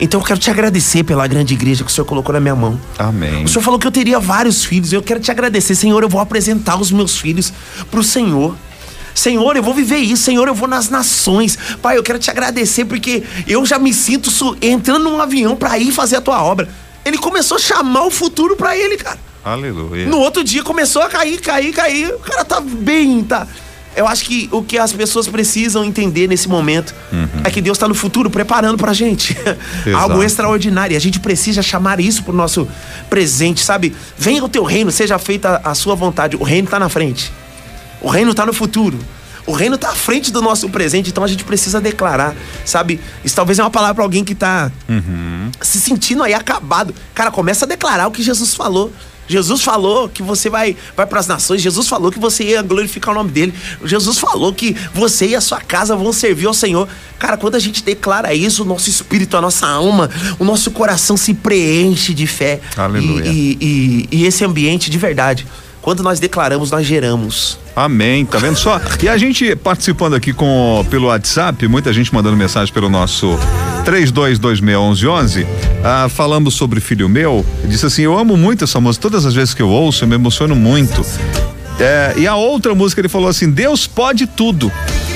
Então 0.00 0.20
eu 0.20 0.24
quero 0.24 0.40
te 0.40 0.50
agradecer 0.50 1.04
pela 1.04 1.26
grande 1.26 1.54
igreja 1.54 1.84
que 1.84 1.90
o 1.90 1.94
Senhor 1.94 2.04
colocou 2.04 2.32
na 2.32 2.40
minha 2.40 2.56
mão. 2.56 2.80
Amém. 2.98 3.44
O 3.44 3.48
Senhor 3.48 3.62
falou 3.62 3.78
que 3.78 3.86
eu 3.86 3.92
teria 3.92 4.18
vários 4.18 4.64
filhos. 4.64 4.92
Eu 4.92 5.02
quero 5.02 5.20
te 5.20 5.30
agradecer, 5.30 5.74
Senhor. 5.74 6.02
Eu 6.02 6.08
vou 6.08 6.20
apresentar 6.20 6.80
os 6.80 6.90
meus 6.90 7.16
filhos 7.16 7.52
pro 7.90 8.02
Senhor. 8.02 8.56
Senhor, 9.14 9.56
eu 9.56 9.62
vou 9.62 9.72
viver 9.72 9.98
isso. 9.98 10.24
Senhor, 10.24 10.48
eu 10.48 10.54
vou 10.54 10.66
nas 10.66 10.88
nações. 10.88 11.56
Pai, 11.80 11.96
eu 11.96 12.02
quero 12.02 12.18
te 12.18 12.28
agradecer 12.30 12.84
porque 12.84 13.22
eu 13.46 13.64
já 13.64 13.78
me 13.78 13.94
sinto 13.94 14.30
entrando 14.60 15.04
num 15.04 15.20
avião 15.20 15.54
pra 15.54 15.78
ir 15.78 15.92
fazer 15.92 16.16
a 16.16 16.20
tua 16.20 16.42
obra. 16.42 16.68
Ele 17.04 17.18
começou 17.18 17.56
a 17.56 17.60
chamar 17.60 18.04
o 18.04 18.10
futuro 18.10 18.56
pra 18.56 18.76
ele, 18.76 18.96
cara. 18.96 19.18
Aleluia. 19.44 20.06
No 20.06 20.18
outro 20.18 20.42
dia 20.42 20.62
começou 20.62 21.02
a 21.02 21.08
cair, 21.08 21.38
cair, 21.40 21.72
cair. 21.72 22.14
O 22.14 22.18
cara 22.18 22.44
tá 22.44 22.60
bem, 22.60 23.22
tá? 23.22 23.46
Eu 23.96 24.08
acho 24.08 24.24
que 24.24 24.48
o 24.50 24.62
que 24.62 24.76
as 24.76 24.92
pessoas 24.92 25.28
precisam 25.28 25.84
entender 25.84 26.26
nesse 26.26 26.48
momento 26.48 26.94
é 27.44 27.50
que 27.50 27.60
Deus 27.60 27.78
tá 27.78 27.86
no 27.86 27.94
futuro 27.94 28.28
preparando 28.28 28.76
pra 28.76 28.92
gente 28.92 29.36
algo 29.96 30.22
extraordinário. 30.22 30.94
E 30.94 30.96
a 30.96 31.00
gente 31.00 31.20
precisa 31.20 31.62
chamar 31.62 32.00
isso 32.00 32.22
pro 32.24 32.32
nosso 32.32 32.66
presente, 33.08 33.62
sabe? 33.62 33.94
Venha 34.18 34.44
o 34.44 34.48
teu 34.48 34.64
reino, 34.64 34.90
seja 34.90 35.18
feita 35.18 35.60
a 35.64 35.74
sua 35.74 35.94
vontade. 35.94 36.36
O 36.36 36.42
reino 36.42 36.68
tá 36.68 36.78
na 36.78 36.88
frente. 36.88 37.32
O 38.00 38.08
reino 38.08 38.34
tá 38.34 38.44
no 38.44 38.52
futuro. 38.52 38.98
O 39.46 39.52
reino 39.52 39.76
tá 39.76 39.90
à 39.90 39.94
frente 39.94 40.32
do 40.32 40.40
nosso 40.40 40.68
presente, 40.70 41.10
então 41.10 41.22
a 41.22 41.26
gente 41.26 41.44
precisa 41.44 41.78
declarar, 41.78 42.34
sabe? 42.64 42.98
Isso 43.22 43.36
talvez 43.36 43.58
é 43.58 43.62
uma 43.62 43.70
palavra 43.70 43.94
pra 43.94 44.02
alguém 44.04 44.24
que 44.24 44.34
tá 44.34 44.72
se 45.60 45.78
sentindo 45.78 46.22
aí 46.22 46.32
acabado. 46.32 46.94
Cara, 47.14 47.30
começa 47.30 47.66
a 47.66 47.68
declarar 47.68 48.06
o 48.06 48.10
que 48.10 48.22
Jesus 48.22 48.54
falou. 48.54 48.90
Jesus 49.26 49.62
falou 49.62 50.08
que 50.08 50.22
você 50.22 50.50
vai, 50.50 50.76
vai 50.96 51.06
para 51.06 51.20
as 51.20 51.26
nações. 51.26 51.62
Jesus 51.62 51.88
falou 51.88 52.10
que 52.12 52.18
você 52.18 52.44
ia 52.44 52.62
glorificar 52.62 53.12
o 53.14 53.18
nome 53.18 53.30
dele. 53.30 53.54
Jesus 53.84 54.18
falou 54.18 54.52
que 54.52 54.76
você 54.92 55.28
e 55.28 55.34
a 55.34 55.40
sua 55.40 55.60
casa 55.60 55.96
vão 55.96 56.12
servir 56.12 56.46
ao 56.46 56.54
Senhor. 56.54 56.88
Cara, 57.18 57.36
quando 57.36 57.54
a 57.54 57.58
gente 57.58 57.82
declara 57.82 58.34
isso, 58.34 58.62
o 58.62 58.66
nosso 58.66 58.90
espírito, 58.90 59.36
a 59.36 59.40
nossa 59.40 59.66
alma, 59.66 60.10
o 60.38 60.44
nosso 60.44 60.70
coração 60.70 61.16
se 61.16 61.32
preenche 61.32 62.12
de 62.12 62.26
fé. 62.26 62.60
Aleluia. 62.76 63.26
E, 63.30 63.56
e- 63.60 64.08
e- 64.12 64.18
e 64.20 64.26
esse 64.26 64.44
ambiente 64.44 64.90
de 64.90 64.98
verdade, 64.98 65.46
quando 65.84 66.02
nós 66.02 66.18
declaramos, 66.18 66.70
nós 66.70 66.86
geramos. 66.86 67.58
Amém, 67.76 68.24
tá 68.24 68.38
vendo 68.38 68.56
só? 68.56 68.80
E 69.02 69.08
a 69.08 69.18
gente 69.18 69.54
participando 69.54 70.14
aqui 70.14 70.32
com 70.32 70.82
pelo 70.88 71.08
WhatsApp, 71.08 71.68
muita 71.68 71.92
gente 71.92 72.12
mandando 72.12 72.38
mensagem 72.38 72.72
pelo 72.72 72.88
nosso 72.88 73.38
32261111, 73.84 75.46
ah, 75.84 76.08
falando 76.08 76.50
sobre 76.50 76.80
filho 76.80 77.06
meu, 77.06 77.44
disse 77.66 77.84
assim: 77.84 78.00
"Eu 78.00 78.18
amo 78.18 78.34
muito 78.34 78.64
essa 78.64 78.80
música, 78.80 79.02
todas 79.02 79.26
as 79.26 79.34
vezes 79.34 79.52
que 79.52 79.60
eu 79.60 79.68
ouço, 79.68 80.04
eu 80.04 80.08
me 80.08 80.14
emociono 80.14 80.56
muito". 80.56 81.04
É, 81.78 82.14
e 82.16 82.26
a 82.26 82.34
outra 82.34 82.74
música 82.74 83.02
ele 83.02 83.08
falou 83.10 83.28
assim: 83.28 83.50
"Deus 83.50 83.86
pode 83.86 84.26
tudo". 84.26 84.72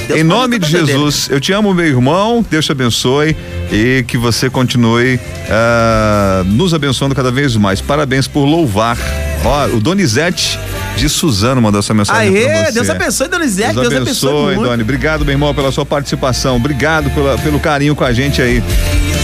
Deus 0.07 0.20
em 0.20 0.22
nome 0.22 0.59
de 0.59 0.66
vida 0.66 0.85
Jesus, 0.85 1.28
eu 1.31 1.40
te 1.40 1.50
amo, 1.50 1.72
meu 1.72 1.87
irmão. 1.87 2.44
Deus 2.50 2.66
te 2.66 2.72
abençoe 2.72 3.35
e 3.72 4.04
que 4.07 4.18
você 4.18 4.50
continue 4.50 5.18
ah, 5.48 6.42
nos 6.44 6.74
abençoando 6.74 7.14
cada 7.14 7.31
vez 7.31 7.57
mais. 7.57 7.81
Parabéns 7.81 8.28
por 8.28 8.44
louvar. 8.44 8.98
Ó, 9.44 9.66
o 9.77 9.81
Donizete 9.81 10.59
de 10.96 11.09
Suzano 11.09 11.62
mandou 11.62 11.79
essa 11.79 11.94
mensagem 11.94 12.33
pra 12.33 12.40
Aê, 12.53 12.64
você. 12.66 12.72
Deus 12.72 12.90
abençoe, 12.90 13.29
Donizete. 13.29 13.74
Deus 13.74 13.88
Deus 13.88 14.03
abençoe 14.03 14.29
abençoe, 14.31 14.55
muito. 14.57 14.68
Doni. 14.68 14.83
Obrigado, 14.83 15.24
meu 15.24 15.33
irmão, 15.33 15.55
pela 15.55 15.70
sua 15.72 15.87
participação. 15.87 16.57
Obrigado 16.57 17.09
pela- 17.11 17.38
pelo 17.38 17.61
carinho 17.61 17.94
com 17.94 18.05
a 18.05 18.12
gente 18.12 18.42
aí. 18.42 18.62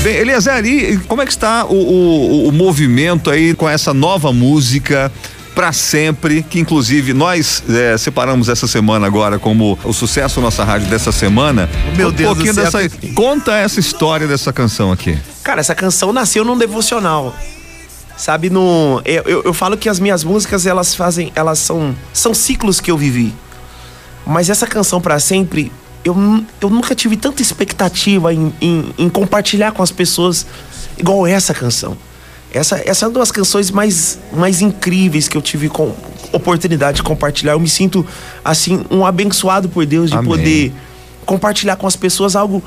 Bem, 0.03 0.17
Eliezer, 0.17 0.65
e 0.65 0.99
como 1.09 1.21
é 1.23 1.27
que 1.27 1.33
está 1.33 1.65
o, 1.65 1.75
o- 1.75 2.49
o 2.49 2.53
movimento 2.53 3.31
aí 3.31 3.55
com 3.55 3.69
essa 3.69 3.93
nova 3.93 4.33
música? 4.33 5.11
Pra 5.55 5.73
sempre, 5.73 6.43
que 6.43 6.59
inclusive 6.59 7.13
nós 7.13 7.63
eh, 7.71 7.97
separamos 7.97 8.49
essa 8.49 8.67
semana 8.67 9.07
agora 9.07 9.39
como 9.39 9.79
o 9.85 9.93
sucesso 9.93 10.37
da 10.41 10.43
nossa 10.43 10.65
rádio 10.65 10.89
dessa 10.89 11.13
semana. 11.13 11.71
Meu 11.97 12.09
um 12.09 12.11
Deus 12.11 12.31
do 12.31 12.35
pouquinho 12.35 12.53
céu. 12.55 12.65
dessa. 12.65 12.91
Conta 13.15 13.55
essa 13.57 13.79
história 13.79 14.27
dessa 14.27 14.53
canção 14.53 14.91
aqui. 14.91 15.17
Cara, 15.45 15.61
essa 15.61 15.73
canção 15.73 16.13
nasceu 16.13 16.45
num 16.45 16.59
devocional. 16.59 17.33
Sabe, 18.17 18.49
no. 18.49 19.03
Eu, 19.05 19.23
eu, 19.25 19.43
eu 19.45 19.55
falo 19.55 19.77
que 19.77 19.89
as 19.89 19.99
minhas 19.99 20.23
músicas, 20.23 20.67
elas 20.67 20.95
fazem. 20.95 21.33
Elas 21.35 21.59
são. 21.59 21.95
São 22.13 22.33
ciclos 22.33 22.81
que 22.81 22.91
eu 22.91 22.97
vivi. 22.97 23.35
Mas 24.27 24.49
essa 24.49 24.67
canção 24.67 25.01
pra 25.01 25.19
sempre, 25.19 25.71
eu, 26.05 26.15
eu 26.61 26.71
nunca 26.71 26.95
tive 26.95 27.17
tanta 27.17 27.43
expectativa 27.43 28.33
em, 28.33 28.53
em, 28.61 28.95
em 28.97 29.09
compartilhar 29.09 29.73
com 29.73 29.83
as 29.83 29.91
pessoas 29.91 30.47
igual 30.97 31.27
essa 31.27 31.53
canção. 31.53 31.97
Essa, 32.53 32.81
essa 32.87 33.05
é 33.05 33.09
uma 33.09 33.19
das 33.19 33.33
canções 33.33 33.71
mais, 33.71 34.19
mais 34.33 34.63
incríveis 34.63 35.27
que 35.27 35.37
eu 35.37 35.43
tive 35.43 35.69
com 35.69 35.93
oportunidade 36.33 36.99
de 36.99 37.03
compartilhar. 37.03 37.53
Eu 37.53 37.61
me 37.61 37.69
sinto, 37.69 38.07
assim, 38.45 38.87
um 38.91 39.05
abençoado 39.05 39.69
por 39.69 39.85
Deus 39.85 40.11
de 40.11 40.17
Amém. 40.17 40.29
poder 40.29 40.73
compartilhar 41.27 41.77
com 41.77 41.87
as 41.87 41.97
pessoas 41.97 42.37
algo 42.37 42.63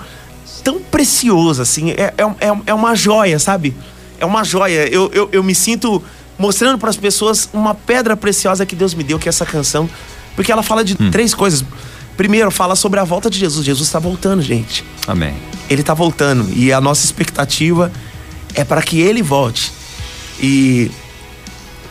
tão 0.63 0.79
precioso, 0.79 1.61
assim. 1.61 1.91
É, 1.91 2.13
é, 2.17 2.47
é, 2.47 2.57
é 2.67 2.73
uma 2.73 2.95
joia, 2.95 3.39
sabe? 3.39 3.73
É 4.19 4.25
uma 4.25 4.43
joia. 4.43 4.87
Eu, 4.87 5.09
eu, 5.13 5.29
eu 5.31 5.43
me 5.43 5.53
sinto 5.53 6.03
mostrando 6.37 6.77
para 6.77 6.89
as 6.89 6.97
pessoas 6.97 7.49
uma 7.53 7.73
pedra 7.73 8.15
preciosa 8.15 8.65
que 8.65 8.75
Deus 8.75 8.93
me 8.93 9.03
deu, 9.03 9.17
que 9.17 9.27
é 9.27 9.31
essa 9.31 9.45
canção. 9.45 9.89
Porque 10.35 10.51
ela 10.51 10.63
fala 10.63 10.83
de 10.83 10.95
três 11.11 11.33
coisas. 11.33 11.63
Primeiro, 12.15 12.49
fala 12.51 12.75
sobre 12.75 12.99
a 12.99 13.03
volta 13.03 13.29
de 13.29 13.37
Jesus. 13.37 13.65
Jesus 13.65 13.87
está 13.87 13.99
voltando, 13.99 14.41
gente. 14.41 14.83
Amém. 15.07 15.35
Ele 15.69 15.83
tá 15.83 15.93
voltando. 15.93 16.51
E 16.53 16.71
a 16.73 16.81
nossa 16.81 17.05
expectativa 17.05 17.91
é 18.53 18.63
para 18.63 18.81
que 18.81 18.99
ele 18.99 19.21
volte. 19.21 19.71
E 20.39 20.91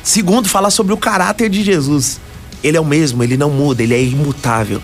segundo, 0.03 0.49
fala 0.49 0.71
sobre 0.71 0.93
o 0.93 0.97
caráter 0.97 1.49
de 1.49 1.63
Jesus. 1.63 2.21
Ele 2.63 2.77
é 2.77 2.81
o 2.81 2.85
mesmo, 2.85 3.23
ele 3.23 3.37
não 3.37 3.51
muda, 3.51 3.83
ele 3.83 3.95
é 3.95 4.03
imutável. 4.03 4.83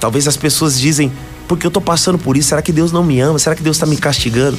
Talvez 0.00 0.28
as 0.28 0.36
pessoas 0.36 0.78
dizem, 0.78 1.12
porque 1.46 1.66
eu 1.66 1.70
tô 1.70 1.80
passando 1.80 2.18
por 2.18 2.36
isso, 2.36 2.48
será 2.48 2.62
que 2.62 2.72
Deus 2.72 2.92
não 2.92 3.02
me 3.02 3.20
ama? 3.20 3.38
Será 3.38 3.54
que 3.54 3.62
Deus 3.62 3.76
tá 3.76 3.84
me 3.84 3.96
castigando? 3.96 4.58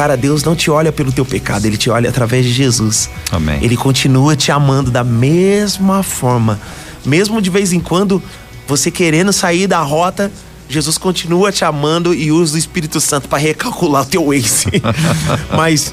Cara, 0.00 0.16
Deus 0.16 0.42
não 0.42 0.56
te 0.56 0.70
olha 0.70 0.90
pelo 0.90 1.12
teu 1.12 1.26
pecado, 1.26 1.66
ele 1.66 1.76
te 1.76 1.90
olha 1.90 2.08
através 2.08 2.46
de 2.46 2.50
Jesus. 2.50 3.10
Amém. 3.30 3.58
Ele 3.60 3.76
continua 3.76 4.34
te 4.34 4.50
amando 4.50 4.90
da 4.90 5.04
mesma 5.04 6.02
forma. 6.02 6.58
Mesmo 7.04 7.42
de 7.42 7.50
vez 7.50 7.70
em 7.74 7.80
quando 7.80 8.22
você 8.66 8.90
querendo 8.90 9.30
sair 9.30 9.66
da 9.66 9.82
rota, 9.82 10.32
Jesus 10.70 10.96
continua 10.96 11.52
te 11.52 11.66
amando 11.66 12.14
e 12.14 12.32
usa 12.32 12.54
o 12.54 12.58
Espírito 12.58 12.98
Santo 12.98 13.28
para 13.28 13.36
recalcular 13.36 14.04
o 14.04 14.06
teu 14.06 14.28
Waze. 14.28 14.68
Mas 15.54 15.92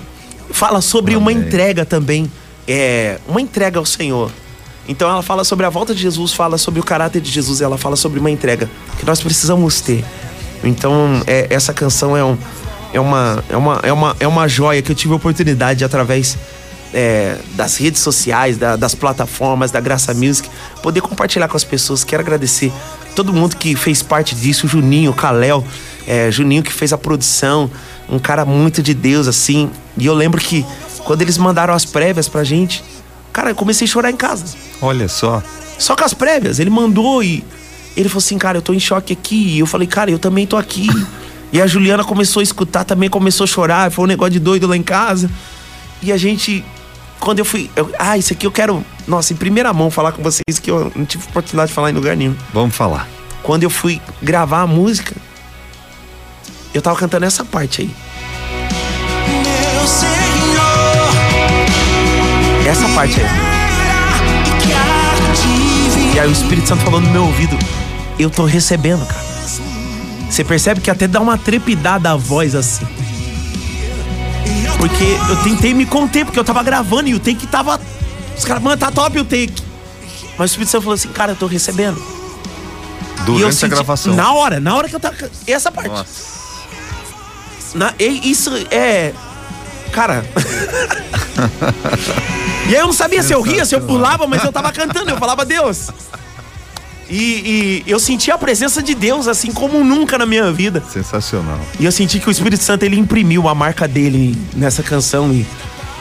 fala 0.52 0.80
sobre 0.80 1.18
uma 1.18 1.30
Amém. 1.30 1.44
entrega 1.44 1.84
também, 1.84 2.32
é, 2.66 3.20
uma 3.28 3.42
entrega 3.42 3.78
ao 3.78 3.86
Senhor. 3.86 4.32
Então 4.88 5.10
ela 5.10 5.22
fala 5.22 5.44
sobre 5.44 5.66
a 5.66 5.70
volta 5.70 5.94
de 5.94 6.02
Jesus, 6.02 6.32
fala 6.32 6.58
sobre 6.58 6.80
o 6.80 6.84
caráter 6.84 7.22
de 7.22 7.30
Jesus, 7.30 7.60
ela 7.60 7.78
fala 7.78 7.98
sobre 7.98 8.22
uma 8.22 8.32
entrega 8.32 8.70
que 8.98 9.06
nós 9.06 9.20
precisamos 9.20 9.82
ter. 9.82 10.06
Então 10.64 11.22
é, 11.28 11.48
essa 11.50 11.74
canção 11.74 12.16
é, 12.16 12.24
um, 12.24 12.38
é, 12.94 13.00
uma, 13.00 13.44
é, 13.50 13.58
uma, 13.58 13.80
é, 13.84 13.92
uma, 13.94 14.16
é 14.22 14.28
uma 14.28 14.48
joia 14.48 14.82
que 14.82 14.92
eu 14.92 14.96
tive 14.96 15.14
a 15.14 15.18
oportunidade 15.18 15.84
através 15.84 16.38
é, 16.94 17.38
das 17.56 17.76
redes 17.78 18.02
sociais, 18.02 18.58
da- 18.58 18.76
das 18.76 18.96
plataformas, 18.96 19.72
da 19.72 19.80
Graça 19.80 20.14
Music, 20.14 20.50
poder 20.82 21.02
compartilhar 21.02 21.48
com 21.48 21.58
as 21.58 21.64
pessoas. 21.64 22.04
Quero 22.04 22.22
agradecer 22.24 22.72
todo 23.16 23.34
mundo 23.34 23.56
que 23.58 23.76
fez 23.76 24.02
parte 24.02 24.34
disso, 24.36 24.66
o 24.66 24.70
Juninho, 24.70 25.12
o 25.12 25.14
Kalel, 25.14 25.64
é, 26.08 26.32
Juninho 26.32 26.64
que 26.64 26.72
fez 26.72 26.94
a 26.94 26.98
produção, 26.98 27.70
um 28.10 28.18
cara 28.20 28.46
muito 28.46 28.82
de 28.82 28.94
Deus, 28.94 29.28
assim. 29.28 29.70
E 29.98 30.06
eu 30.06 30.14
lembro 30.14 30.40
que 30.40 30.66
quando 31.04 31.22
eles 31.22 31.38
mandaram 31.38 31.74
as 31.74 31.84
prévias 31.84 32.28
pra 32.30 32.44
gente, 32.44 32.82
cara, 33.34 33.50
eu 33.52 33.56
comecei 33.56 33.86
a 33.86 33.90
chorar 33.90 34.10
em 34.12 34.16
casa. 34.16 34.46
Olha 34.82 35.08
só. 35.10 35.44
Só 35.78 35.96
com 35.96 36.06
as 36.06 36.14
prévias. 36.14 36.58
Ele 36.60 36.70
mandou 36.70 37.22
e 37.22 37.44
ele 37.98 38.08
falou 38.08 38.20
assim, 38.20 38.38
cara, 38.38 38.58
eu 38.60 38.62
tô 38.62 38.74
em 38.74 38.80
choque 38.80 39.12
aqui. 39.12 39.56
E 39.56 39.60
eu 39.60 39.66
falei, 39.68 39.88
cara, 39.88 40.10
eu 40.10 40.18
também 40.20 40.48
tô 40.48 40.56
aqui. 40.56 40.88
E 41.52 41.62
a 41.62 41.68
Juliana 41.68 42.04
começou 42.04 42.40
a 42.42 42.44
escutar, 42.44 42.84
também 42.84 43.10
começou 43.10 43.44
a 43.46 43.48
chorar. 43.48 43.92
Foi 43.92 44.04
um 44.06 44.08
negócio 44.08 44.32
de 44.34 44.40
doido 44.40 44.68
lá 44.68 44.76
em 44.76 44.84
casa. 44.84 45.30
E 46.02 46.12
a 46.12 46.18
gente, 46.18 46.64
quando 47.20 47.40
eu 47.40 47.46
fui. 47.46 47.70
eu- 47.76 47.90
ah, 47.98 48.18
isso 48.18 48.34
aqui 48.34 48.46
eu 48.46 48.52
quero, 48.52 48.84
nossa, 49.08 49.34
em 49.34 49.36
primeira 49.36 49.72
mão 49.74 49.90
falar 49.90 50.12
com 50.12 50.22
vocês 50.22 50.60
que 50.62 50.70
eu 50.70 50.92
não 50.96 51.06
tive 51.06 51.24
oportunidade 51.30 51.70
de 51.70 51.74
falar 51.76 51.90
em 51.90 51.94
lugar 51.94 52.16
nenhum. 52.18 52.36
Vamos 52.54 52.76
falar. 52.76 53.08
Quando 53.44 53.64
eu 53.64 53.70
fui 53.70 54.02
gravar 54.22 54.62
a 54.62 54.68
música, 54.68 55.16
eu 56.74 56.82
tava 56.82 56.98
cantando 56.98 57.26
essa 57.26 57.46
parte 57.46 57.82
aí. 57.82 57.90
Meu 59.74 59.88
Senhor, 59.88 60.18
Essa 62.70 62.88
parte 62.90 63.22
aí. 63.22 63.28
e 66.12 66.16
E 66.16 66.20
aí 66.20 66.28
o 66.28 66.32
Espírito 66.32 66.68
Santo 66.68 66.84
falou 66.84 67.00
no 67.00 67.10
meu 67.10 67.24
ouvido, 67.24 67.58
eu 68.20 68.30
tô 68.30 68.44
recebendo, 68.46 69.06
cara. 69.06 69.27
Você 70.38 70.44
percebe 70.44 70.82
que 70.82 70.92
até 70.92 71.08
dá 71.08 71.20
uma 71.20 71.36
trepidada 71.36 72.12
a 72.12 72.16
voz 72.16 72.54
assim. 72.54 72.86
Porque 74.78 75.04
eu 75.32 75.36
tentei 75.44 75.74
me 75.74 75.84
conter, 75.84 76.26
porque 76.26 76.40
eu 76.40 76.44
tava 76.44 76.62
gravando 76.62 77.10
e 77.10 77.16
o 77.16 77.20
take 77.20 77.48
tava. 77.48 77.82
Os 78.38 78.46
caras, 78.46 78.62
mano, 78.62 78.78
tá 78.78 78.92
top 78.92 79.18
o 79.18 79.24
take. 79.26 79.64
Mas 80.38 80.42
o 80.42 80.46
Espírito 80.54 80.70
Santo 80.70 80.84
falou 80.84 80.94
assim, 80.94 81.10
cara, 81.10 81.32
eu 81.32 81.36
tô 81.36 81.48
recebendo. 81.48 81.98
e 81.98 83.20
eu 83.22 83.26
Durante 83.26 83.48
a 83.48 83.52
senti- 83.54 83.74
gravação. 83.74 84.14
Na 84.14 84.32
hora, 84.32 84.60
na 84.60 84.76
hora 84.76 84.88
que 84.88 84.96
eu 84.96 85.00
tava. 85.00 85.16
Essa 85.48 85.72
parte. 85.72 85.90
Nossa. 85.90 86.06
Na- 87.74 87.96
e 87.98 88.30
isso 88.30 88.52
é. 88.70 89.14
Cara. 89.92 90.24
e 92.70 92.76
aí 92.76 92.80
eu 92.80 92.86
não 92.86 92.94
sabia 92.94 93.24
se 93.24 93.34
eu 93.34 93.42
ria, 93.42 93.66
se 93.66 93.74
eu 93.74 93.82
pulava, 93.82 94.28
mas 94.28 94.44
eu 94.44 94.52
tava 94.52 94.72
cantando, 94.72 95.10
eu 95.10 95.18
falava 95.18 95.44
Deus. 95.44 95.88
E, 97.10 97.84
e 97.86 97.92
eu 97.92 98.00
senti 98.00 98.30
a 98.32 98.38
presença 98.38 98.82
de 98.84 98.94
Deus 98.94 99.28
assim 99.28 99.52
como 99.52 99.84
nunca 99.84 100.18
na 100.18 100.26
minha 100.26 100.52
vida. 100.52 100.84
Sensacional. 100.92 101.60
E 101.80 101.86
eu 101.86 101.92
senti 101.92 102.20
que 102.20 102.28
o 102.28 102.32
Espírito 102.32 102.64
Santo 102.64 102.84
ele 102.84 102.98
imprimiu 102.98 103.48
a 103.48 103.56
marca 103.56 103.88
dele 103.88 104.38
nessa 104.54 104.84
canção. 104.84 105.32
E 105.34 105.46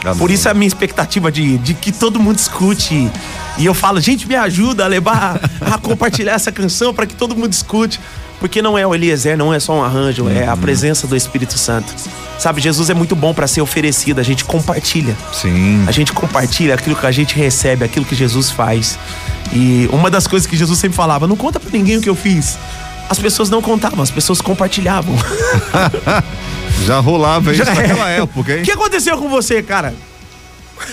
Amém. 0.05 0.19
por 0.19 0.31
isso 0.31 0.49
a 0.49 0.55
minha 0.55 0.67
expectativa 0.69 1.31
de, 1.31 1.59
de 1.59 1.75
que 1.75 1.93
todo 1.93 2.19
mundo 2.19 2.39
escute. 2.39 3.11
E 3.59 3.65
eu 3.65 3.73
falo, 3.75 4.01
gente, 4.01 4.27
me 4.29 4.35
ajuda 4.35 4.85
a 4.85 4.89
levar, 4.89 5.41
a 5.61 5.79
compartilhar 5.79 6.33
essa 6.35 6.51
canção 6.53 6.93
para 6.93 7.07
que 7.07 7.15
todo 7.15 7.37
mundo 7.37 7.53
escute. 7.53 8.01
Porque 8.39 8.61
não 8.61 8.77
é 8.77 8.87
o 8.87 8.95
Eliezer, 8.95 9.35
não 9.37 9.55
é 9.55 9.59
só 9.59 9.73
um 9.79 9.83
arranjo, 9.83 10.29
é 10.29 10.45
Uhum. 10.45 10.51
a 10.53 10.57
presença 10.59 11.07
do 11.07 11.17
Espírito 11.17 11.57
Santo. 11.57 11.91
Sabe, 12.39 12.61
Jesus 12.61 12.91
é 12.91 12.95
muito 12.95 13.17
bom 13.17 13.33
para 13.33 13.47
ser 13.47 13.63
oferecido, 13.63 14.21
a 14.21 14.23
gente 14.23 14.45
compartilha. 14.45 15.17
Sim. 15.33 15.83
A 15.87 15.91
gente 15.91 16.13
compartilha 16.13 16.75
aquilo 16.75 16.95
que 16.95 17.07
a 17.07 17.11
gente 17.11 17.35
recebe, 17.35 17.83
aquilo 17.83 18.05
que 18.05 18.15
Jesus 18.15 18.51
faz. 18.51 18.99
E 19.53 19.89
uma 19.93 20.11
das 20.11 20.27
coisas 20.27 20.47
que 20.47 20.57
Jesus 20.57 20.79
sempre 20.79 20.97
falava, 20.97 21.27
não 21.27 21.37
conta 21.37 21.59
pra 21.61 21.71
ninguém 21.71 21.97
o 21.97 22.01
que 22.01 22.09
eu 22.09 22.17
fiz. 22.17 22.59
As 23.09 23.19
pessoas 23.19 23.49
não 23.49 23.63
contavam, 23.63 24.03
as 24.03 24.11
pessoas 24.11 24.41
compartilhavam. 24.41 25.15
Já 26.85 26.99
rolava 26.99 27.53
isso 27.53 27.65
Já 27.65 27.71
é. 27.73 27.75
naquela 27.75 28.09
época, 28.11 28.53
hein? 28.55 28.63
O 28.63 28.65
que 28.65 28.73
aconteceu 28.73 29.17
com 29.19 29.29
você, 29.29 29.63
cara? 29.63 29.95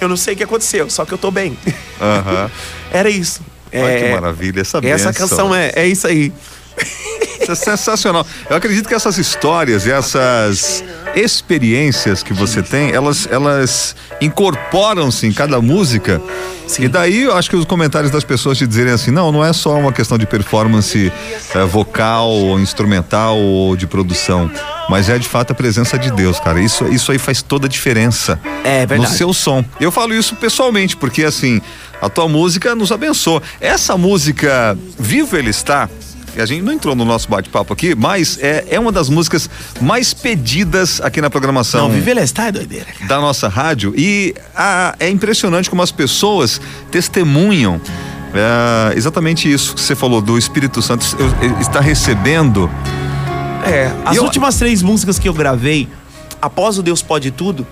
Eu 0.00 0.08
não 0.08 0.16
sei 0.16 0.34
o 0.34 0.36
que 0.36 0.44
aconteceu, 0.44 0.88
só 0.88 1.04
que 1.04 1.12
eu 1.12 1.18
tô 1.18 1.28
bem. 1.28 1.58
Aham. 2.00 2.48
Era 2.92 3.10
isso. 3.10 3.40
Olha 3.74 3.98
que 3.98 4.12
maravilha, 4.12 4.60
essa 4.60 4.78
Essa 4.78 5.08
bênção. 5.10 5.12
canção 5.12 5.54
é, 5.54 5.72
é 5.74 5.88
isso 5.88 6.06
aí. 6.06 6.32
Isso 7.40 7.50
é 7.50 7.54
sensacional. 7.56 8.24
Eu 8.48 8.56
acredito 8.56 8.88
que 8.88 8.94
essas 8.94 9.18
histórias 9.18 9.86
e 9.86 9.90
essas 9.90 10.84
experiências 11.20 12.22
que 12.22 12.32
você 12.32 12.62
tem, 12.62 12.90
elas, 12.92 13.26
elas 13.30 13.94
incorporam-se 14.20 15.26
em 15.26 15.32
cada 15.32 15.60
música. 15.60 16.20
Sim. 16.66 16.84
E 16.84 16.88
daí 16.88 17.22
eu 17.22 17.34
acho 17.34 17.48
que 17.48 17.56
os 17.56 17.64
comentários 17.64 18.10
das 18.10 18.24
pessoas 18.24 18.58
te 18.58 18.66
dizerem 18.66 18.92
assim, 18.92 19.10
não, 19.10 19.32
não 19.32 19.44
é 19.44 19.52
só 19.52 19.78
uma 19.78 19.92
questão 19.92 20.18
de 20.18 20.26
performance 20.26 21.10
eh, 21.54 21.64
vocal, 21.64 22.28
ou 22.28 22.60
instrumental 22.60 23.38
ou 23.38 23.74
de 23.74 23.86
produção, 23.86 24.50
mas 24.88 25.08
é 25.08 25.18
de 25.18 25.26
fato 25.26 25.52
a 25.52 25.54
presença 25.54 25.98
de 25.98 26.10
Deus, 26.10 26.38
cara. 26.38 26.60
Isso, 26.60 26.84
isso 26.88 27.10
aí 27.10 27.18
faz 27.18 27.40
toda 27.42 27.66
a 27.66 27.68
diferença 27.68 28.38
É 28.64 28.82
no 28.82 28.88
verdade. 28.88 29.14
seu 29.14 29.32
som. 29.32 29.64
Eu 29.80 29.90
falo 29.90 30.14
isso 30.14 30.36
pessoalmente, 30.36 30.94
porque 30.96 31.24
assim, 31.24 31.60
a 32.02 32.08
tua 32.10 32.28
música 32.28 32.74
nos 32.74 32.92
abençoa. 32.92 33.42
Essa 33.60 33.96
música, 33.96 34.76
Vivo 34.98 35.36
Ele 35.36 35.50
Está, 35.50 35.88
a 36.40 36.46
gente 36.46 36.62
não 36.62 36.72
entrou 36.72 36.94
no 36.94 37.04
nosso 37.04 37.28
bate-papo 37.28 37.72
aqui, 37.72 37.94
mas 37.94 38.38
é, 38.40 38.64
é 38.70 38.80
uma 38.80 38.92
das 38.92 39.08
músicas 39.08 39.48
mais 39.80 40.12
pedidas 40.14 41.00
aqui 41.00 41.20
na 41.20 41.28
programação 41.30 41.88
Não, 41.88 41.94
viver 41.94 42.16
está 42.18 42.46
é 42.48 42.52
doideira, 42.52 42.86
cara. 42.86 43.06
da 43.08 43.20
nossa 43.20 43.48
rádio 43.48 43.92
e 43.96 44.34
ah, 44.56 44.94
é 45.00 45.08
impressionante 45.08 45.68
como 45.70 45.82
as 45.82 45.90
pessoas 45.92 46.60
testemunham 46.90 47.80
é, 48.34 48.96
exatamente 48.96 49.50
isso 49.50 49.74
que 49.74 49.80
você 49.80 49.94
falou 49.94 50.20
do 50.20 50.36
Espírito 50.36 50.82
Santo 50.82 51.04
está 51.60 51.80
recebendo 51.80 52.70
É, 53.64 53.90
as 54.04 54.16
eu- 54.16 54.24
últimas 54.24 54.56
três 54.56 54.82
músicas 54.82 55.18
que 55.18 55.28
eu 55.28 55.32
gravei, 55.34 55.88
após 56.40 56.78
o 56.78 56.82
Deus 56.82 57.02
Pode 57.02 57.30
Tudo, 57.30 57.66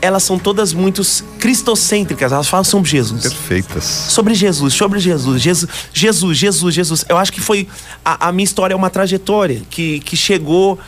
elas 0.00 0.22
são 0.22 0.38
todas 0.38 0.72
muito 0.72 1.02
cristocêntricas, 1.38 2.32
elas 2.32 2.48
falam 2.48 2.64
sobre 2.64 2.90
Jesus. 2.90 3.22
perfeitas. 3.22 3.84
Sobre 3.84 4.34
Jesus, 4.34 4.74
sobre 4.74 4.98
Jesus, 4.98 5.42
Jesus, 5.42 5.70
Jesus, 5.92 6.38
Jesus, 6.38 6.74
Jesus. 6.74 7.04
Eu 7.08 7.16
acho 7.16 7.32
que 7.32 7.40
foi. 7.40 7.68
A, 8.04 8.28
a 8.28 8.32
minha 8.32 8.44
história 8.44 8.74
é 8.74 8.76
uma 8.76 8.90
trajetória 8.90 9.62
que, 9.68 10.00
que 10.00 10.16
chegou 10.16 10.78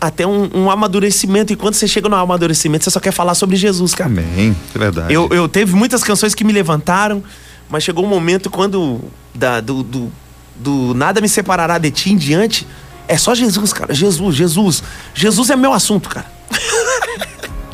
até 0.00 0.26
um, 0.26 0.50
um 0.54 0.70
amadurecimento. 0.70 1.52
E 1.52 1.56
quando 1.56 1.74
você 1.74 1.88
chega 1.88 2.08
no 2.08 2.16
amadurecimento, 2.16 2.84
você 2.84 2.90
só 2.90 3.00
quer 3.00 3.12
falar 3.12 3.34
sobre 3.34 3.56
Jesus, 3.56 3.94
cara. 3.94 4.10
Amém, 4.10 4.56
é 4.74 4.78
verdade. 4.78 5.12
Eu, 5.12 5.28
eu 5.30 5.48
teve 5.48 5.74
muitas 5.74 6.04
canções 6.04 6.34
que 6.34 6.44
me 6.44 6.52
levantaram, 6.52 7.22
mas 7.68 7.82
chegou 7.84 8.04
um 8.04 8.08
momento 8.08 8.50
quando 8.50 9.00
da, 9.34 9.60
do, 9.60 9.82
do, 9.82 10.12
do 10.56 10.94
nada 10.94 11.20
me 11.20 11.28
separará 11.28 11.78
de 11.78 11.90
ti 11.90 12.12
em 12.12 12.16
diante. 12.16 12.66
É 13.06 13.16
só 13.16 13.34
Jesus, 13.34 13.72
cara. 13.72 13.94
Jesus, 13.94 14.36
Jesus. 14.36 14.82
Jesus 15.14 15.50
é 15.50 15.56
meu 15.56 15.72
assunto, 15.72 16.08
cara. 16.08 16.37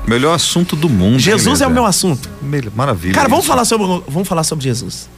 Melhor 0.06 0.34
assunto 0.34 0.76
do 0.76 0.88
mundo. 0.88 1.18
Jesus 1.18 1.60
é 1.60 1.66
o 1.66 1.70
meu 1.70 1.86
assunto. 1.86 2.28
Maravilha. 2.74 3.14
Cara, 3.14 3.28
vamos 3.28 3.44
isso. 3.44 3.52
falar 3.52 3.64
sobre, 3.64 3.86
vamos 4.08 4.28
falar 4.28 4.44
sobre 4.44 4.64
Jesus. 4.64 5.08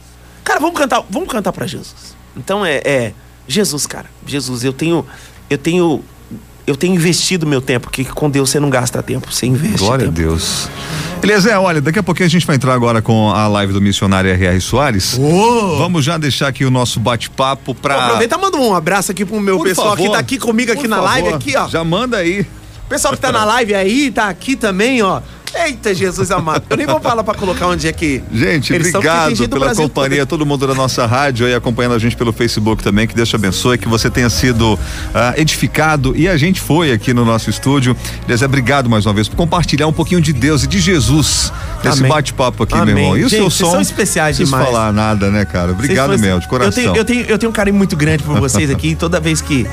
Cara, 0.43 0.59
vamos 0.59 0.77
cantar, 0.77 1.03
vamos 1.09 1.29
cantar 1.29 1.51
para 1.51 1.67
Jesus. 1.67 2.15
Então 2.35 2.65
é, 2.65 2.77
é 2.85 3.13
Jesus, 3.47 3.85
cara. 3.85 4.09
Jesus, 4.25 4.63
eu 4.63 4.73
tenho 4.73 5.05
eu 5.49 5.57
tenho 5.57 6.03
eu 6.65 6.75
tenho 6.75 6.93
investido 6.95 7.47
meu 7.47 7.61
tempo, 7.61 7.89
que 7.89 8.03
com 8.03 8.29
Deus 8.29 8.49
você 8.49 8.59
não 8.59 8.69
gasta 8.69 9.01
tempo, 9.01 9.31
você 9.33 9.45
investe 9.45 9.77
Glória 9.77 10.03
a 10.03 10.11
tempo. 10.11 10.19
Deus. 10.19 10.69
Eliezer, 11.23 11.59
olha, 11.59 11.81
daqui 11.81 11.97
a 11.97 12.03
pouquinho 12.03 12.27
a 12.27 12.29
gente 12.29 12.45
vai 12.45 12.57
entrar 12.57 12.73
agora 12.73 13.01
com 13.01 13.31
a 13.31 13.47
live 13.47 13.71
do 13.71 13.81
missionário 13.81 14.29
R.R. 14.29 14.59
Soares. 14.59 15.17
Vamos 15.77 16.03
já 16.03 16.17
deixar 16.17 16.49
aqui 16.49 16.65
o 16.65 16.69
nosso 16.69 16.99
bate-papo 16.99 17.73
pra. 17.73 18.05
aproveita 18.05 18.35
e 18.35 18.39
manda 18.39 18.57
um 18.57 18.75
abraço 18.75 19.11
aqui 19.11 19.25
pro 19.25 19.39
meu 19.39 19.57
Por 19.57 19.67
pessoal 19.67 19.95
que 19.95 20.03
favor, 20.03 20.13
tá 20.13 20.19
aqui 20.19 20.37
comigo 20.37 20.71
aqui 20.71 20.81
por 20.81 20.89
na 20.89 21.01
live, 21.01 21.29
favor, 21.29 21.37
aqui, 21.37 21.55
ó. 21.55 21.67
Já 21.69 21.83
manda 21.83 22.17
aí. 22.17 22.45
Pessoal 22.89 23.13
que 23.13 23.19
tá 23.19 23.31
na 23.31 23.43
live 23.43 23.75
aí, 23.75 24.11
tá 24.11 24.29
aqui 24.29 24.55
também, 24.55 25.01
ó. 25.01 25.21
Eita, 25.55 25.93
Jesus 25.93 26.29
amado. 26.29 26.63
Eu 26.69 26.77
nem 26.77 26.85
vou 26.85 26.99
falar 26.99 27.23
pra 27.23 27.33
colocar 27.33 27.67
onde 27.67 27.87
é 27.87 27.93
que. 27.93 28.21
Gente, 28.31 28.73
eles 28.73 28.93
obrigado 28.93 29.49
pela 29.49 29.73
companhia, 29.73 30.19
todo. 30.19 30.39
todo 30.39 30.45
mundo 30.45 30.67
da 30.67 30.75
nossa 30.75 31.05
rádio 31.05 31.47
aí 31.47 31.55
acompanhando 31.55 31.95
a 31.95 31.99
gente 31.99 32.15
pelo 32.15 32.31
Facebook 32.33 32.83
também, 32.83 33.07
que 33.07 33.15
Deus 33.15 33.29
te 33.29 33.35
abençoe, 33.35 33.77
que 33.77 33.87
você 33.87 34.09
tenha 34.09 34.29
sido 34.29 34.77
ah, 35.13 35.33
edificado 35.37 36.15
e 36.15 36.27
a 36.27 36.37
gente 36.37 36.59
foi 36.59 36.91
aqui 36.91 37.13
no 37.13 37.25
nosso 37.25 37.49
estúdio. 37.49 37.95
Deus, 38.27 38.41
obrigado 38.41 38.89
mais 38.89 39.05
uma 39.05 39.13
vez 39.13 39.27
por 39.27 39.35
compartilhar 39.35 39.87
um 39.87 39.93
pouquinho 39.93 40.21
de 40.21 40.33
Deus 40.33 40.63
e 40.63 40.67
de 40.67 40.79
Jesus 40.79 41.51
nesse 41.83 42.03
bate-papo 42.03 42.63
aqui, 42.63 42.75
Amém. 42.75 42.93
meu 42.93 43.03
irmão. 43.03 43.17
E 43.17 43.25
o 43.25 43.29
Gente, 43.29 43.39
seu 43.39 43.49
som? 43.49 43.71
são 43.71 43.81
especiais 43.81 44.37
não 44.37 44.45
demais. 44.45 44.65
falar 44.65 44.93
nada, 44.93 45.31
né, 45.31 45.45
cara? 45.45 45.71
Obrigado 45.71 46.17
mesmo, 46.19 46.39
de 46.39 46.47
coração. 46.47 46.83
Eu 46.83 46.93
tenho, 46.93 46.97
eu, 46.97 47.05
tenho, 47.05 47.25
eu 47.25 47.37
tenho 47.37 47.49
um 47.49 47.53
carinho 47.53 47.77
muito 47.77 47.95
grande 47.95 48.23
por 48.23 48.37
vocês 48.39 48.69
aqui. 48.69 48.95
Toda 48.99 49.19
vez 49.19 49.41
que, 49.41 49.65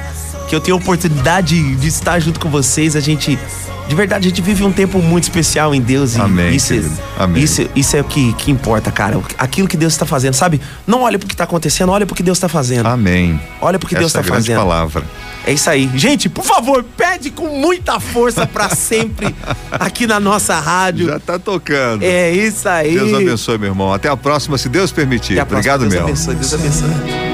que 0.48 0.54
eu 0.54 0.60
tenho 0.60 0.76
a 0.76 0.80
oportunidade 0.80 1.74
de 1.76 1.88
estar 1.88 2.18
junto 2.20 2.38
com 2.40 2.48
vocês. 2.50 2.94
A 2.96 3.00
gente, 3.00 3.38
de 3.88 3.94
verdade, 3.94 4.26
a 4.26 4.28
gente 4.30 4.42
vive 4.42 4.62
um 4.64 4.72
tempo 4.72 4.98
muito 5.00 5.24
especial 5.24 5.74
em 5.74 5.80
Deus. 5.80 6.16
E 6.16 6.20
Amém, 6.20 6.54
Isso, 6.54 6.68
querido. 6.74 6.90
Amém. 7.18 7.42
isso, 7.42 7.68
isso 7.74 7.96
é 7.96 8.00
o 8.00 8.04
que, 8.04 8.32
que 8.34 8.50
importa, 8.50 8.90
cara. 8.90 9.18
Aquilo 9.38 9.66
que 9.68 9.76
Deus 9.76 9.92
está 9.92 10.04
fazendo, 10.06 10.34
sabe? 10.34 10.60
Não 10.86 11.02
olha 11.02 11.18
pro 11.18 11.28
que 11.28 11.36
tá 11.36 11.44
acontecendo, 11.44 11.90
olha 11.92 12.04
pro 12.06 12.14
que 12.14 12.22
Deus 12.22 12.38
tá 12.38 12.48
fazendo. 12.48 12.86
Amém. 12.86 13.40
Olha 13.60 13.78
pro 13.78 13.88
que 13.88 13.94
Deus 13.94 14.06
Essa 14.14 14.18
tá 14.20 14.20
é 14.20 14.22
a 14.22 14.30
grande 14.30 14.46
fazendo. 14.48 14.58
palavra. 14.58 15.02
É 15.46 15.52
isso 15.52 15.68
aí. 15.68 15.90
Gente, 15.94 16.28
por 16.28 16.44
favor, 16.44 16.82
pede 16.96 17.30
com 17.30 17.46
muita 17.60 18.00
força 18.00 18.46
pra 18.46 18.70
sempre 18.70 19.34
aqui 19.72 20.06
na 20.06 20.18
nossa 20.18 20.58
rádio. 20.58 21.06
Já 21.08 21.20
tá 21.20 21.38
tocando. 21.38 22.02
É 22.02 22.32
isso 22.32 22.66
aí. 22.68 22.94
Deus 22.94 23.12
abençoe, 23.12 23.58
meu 23.58 23.68
irmão. 23.70 23.92
Até 23.92 24.08
a 24.08 24.16
próxima, 24.16 24.56
se 24.56 24.68
Deus 24.70 24.90
permitir. 24.90 25.34
Até 25.34 25.42
a 25.42 25.46
próxima. 25.46 25.74
Obrigado 25.74 25.90
Deus 25.90 25.92
mesmo. 25.92 26.06
abençoe, 26.08 26.34
Deus 26.34 26.54
abençoe. 26.54 27.33